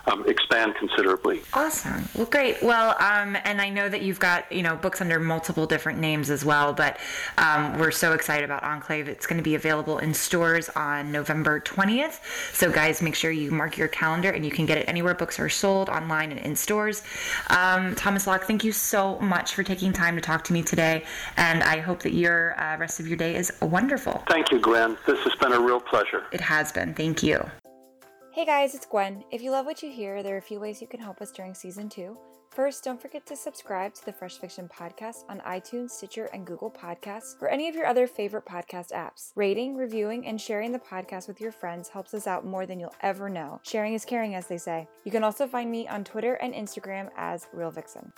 um, 0.08 0.28
expand 0.28 0.76
considerably. 0.76 1.42
Awesome. 1.54 2.08
Well, 2.16 2.26
great. 2.26 2.62
Well, 2.64 2.92
um, 3.00 3.38
and 3.44 3.62
I 3.62 3.70
know 3.70 3.90
that 3.90 4.02
you've 4.02 4.20
got 4.20 4.52
you 4.52 4.64
know 4.64 4.76
books 4.76 5.02
under 5.02 5.20
multiple 5.20 5.68
different 5.68 6.00
names 6.00 6.30
as 6.30 6.44
well, 6.46 6.74
but 6.74 6.98
um, 7.38 7.78
we're 7.78 7.92
so 7.92 8.14
excited 8.14 8.46
about 8.46 8.64
Enclave. 8.64 9.08
It's 9.08 9.28
going 9.28 9.38
to 9.38 9.44
be 9.44 9.56
available 9.56 10.00
in 10.00 10.14
stores 10.14 10.70
on 10.70 11.12
November 11.12 11.60
20th. 11.60 12.20
So, 12.54 12.72
guys, 12.72 13.02
make 13.02 13.16
sure 13.16 13.32
you 13.32 13.52
mark 13.52 13.78
your 13.78 13.90
calendar, 13.90 14.32
and 14.32 14.46
you 14.46 14.52
can 14.52 14.66
get 14.66 14.78
it 14.78 14.88
anywhere 14.88 15.14
books 15.14 15.40
are 15.40 15.50
sold, 15.50 15.90
online 15.90 16.32
and 16.32 16.40
in 16.40 16.56
stores. 16.56 17.04
Um, 17.50 17.96
Thomas 17.96 18.28
Locke, 18.28 18.46
thank 18.46 18.64
you 18.64 18.72
so 18.72 19.20
much 19.20 19.54
for 19.54 19.64
taking 19.64 19.92
time 19.92 20.16
to 20.16 20.22
talk 20.22 20.44
to 20.46 20.54
me 20.54 20.64
today, 20.64 21.04
and 21.36 21.64
I 21.64 21.80
hope 21.80 22.02
that 22.04 22.14
your 22.14 22.60
uh, 22.60 22.78
rest 22.78 23.00
of 23.00 23.08
your 23.08 23.18
day 23.18 23.36
is 23.36 23.52
wonderful. 23.62 24.24
Thank 24.30 24.52
you, 24.52 24.60
Glenn. 24.60 24.98
This 25.06 25.20
has 25.20 25.36
been 25.36 25.52
a 25.52 25.60
real 25.60 25.80
pleasure. 25.80 26.24
It 26.32 26.42
has 26.42 26.72
been. 26.72 26.94
Thank 26.94 27.24
you. 27.24 27.44
Hey 28.38 28.46
guys, 28.46 28.76
it's 28.76 28.86
Gwen. 28.86 29.24
If 29.32 29.42
you 29.42 29.50
love 29.50 29.66
what 29.66 29.82
you 29.82 29.90
hear, 29.90 30.22
there 30.22 30.36
are 30.36 30.38
a 30.38 30.44
few 30.44 30.60
ways 30.60 30.80
you 30.80 30.86
can 30.86 31.00
help 31.00 31.22
us 31.22 31.32
during 31.32 31.56
season 31.56 31.90
two. 31.90 32.16
First, 32.52 32.84
don't 32.84 33.02
forget 33.02 33.26
to 33.26 33.36
subscribe 33.36 33.96
to 33.96 34.06
the 34.06 34.14
Fresh 34.14 34.38
Fiction 34.38 34.70
Podcast 34.72 35.24
on 35.28 35.40
iTunes, 35.40 35.90
Stitcher, 35.90 36.30
and 36.32 36.46
Google 36.46 36.70
Podcasts, 36.70 37.34
or 37.42 37.50
any 37.50 37.68
of 37.68 37.74
your 37.74 37.88
other 37.88 38.06
favorite 38.06 38.46
podcast 38.46 38.92
apps. 38.92 39.32
Rating, 39.34 39.76
reviewing, 39.76 40.28
and 40.28 40.40
sharing 40.40 40.72
the 40.72 40.78
podcast 40.78 41.28
with 41.28 41.42
your 41.42 41.52
friends 41.52 41.90
helps 41.90 42.14
us 42.14 42.28
out 42.28 42.46
more 42.46 42.68
than 42.68 42.80
you'll 42.80 42.94
ever 43.02 43.28
know. 43.28 43.60
Sharing 43.64 43.96
is 43.96 44.06
caring, 44.06 44.36
as 44.36 44.46
they 44.46 44.60
say. 44.60 44.88
You 45.04 45.12
can 45.12 45.24
also 45.24 45.48
find 45.48 45.72
me 45.72 45.88
on 45.88 46.04
Twitter 46.04 46.36
and 46.36 46.54
Instagram 46.54 47.10
as 47.18 47.48
Real 47.54 47.72
Vixen. 47.72 48.14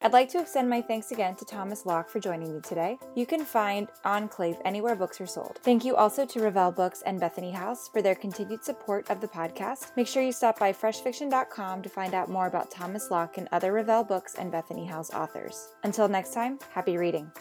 I'd 0.00 0.12
like 0.12 0.28
to 0.30 0.40
extend 0.40 0.70
my 0.70 0.80
thanks 0.80 1.10
again 1.10 1.34
to 1.36 1.44
Thomas 1.44 1.84
Locke 1.84 2.08
for 2.08 2.20
joining 2.20 2.54
me 2.54 2.60
today. 2.60 2.98
You 3.16 3.26
can 3.26 3.44
find 3.44 3.88
Enclave 4.04 4.56
anywhere 4.64 4.94
books 4.94 5.20
are 5.20 5.26
sold. 5.26 5.58
Thank 5.64 5.84
you 5.84 5.96
also 5.96 6.24
to 6.24 6.40
Revell 6.40 6.70
Books 6.70 7.02
and 7.02 7.18
Bethany 7.18 7.50
House 7.50 7.88
for 7.88 8.00
their 8.00 8.14
continued 8.14 8.62
support 8.62 9.10
of 9.10 9.20
the 9.20 9.26
podcast. 9.26 9.96
Make 9.96 10.06
sure 10.06 10.22
you 10.22 10.30
stop 10.30 10.56
by 10.58 10.72
freshfiction.com 10.72 11.82
to 11.82 11.88
find 11.88 12.14
out 12.14 12.30
more 12.30 12.46
about 12.46 12.70
Thomas 12.70 13.10
Locke 13.10 13.38
and 13.38 13.48
other 13.50 13.72
Revell 13.72 14.04
Books 14.04 14.36
and 14.36 14.52
Bethany 14.52 14.86
House 14.86 15.10
authors. 15.12 15.68
Until 15.82 16.06
next 16.08 16.32
time, 16.32 16.60
happy 16.72 16.96
reading. 16.96 17.32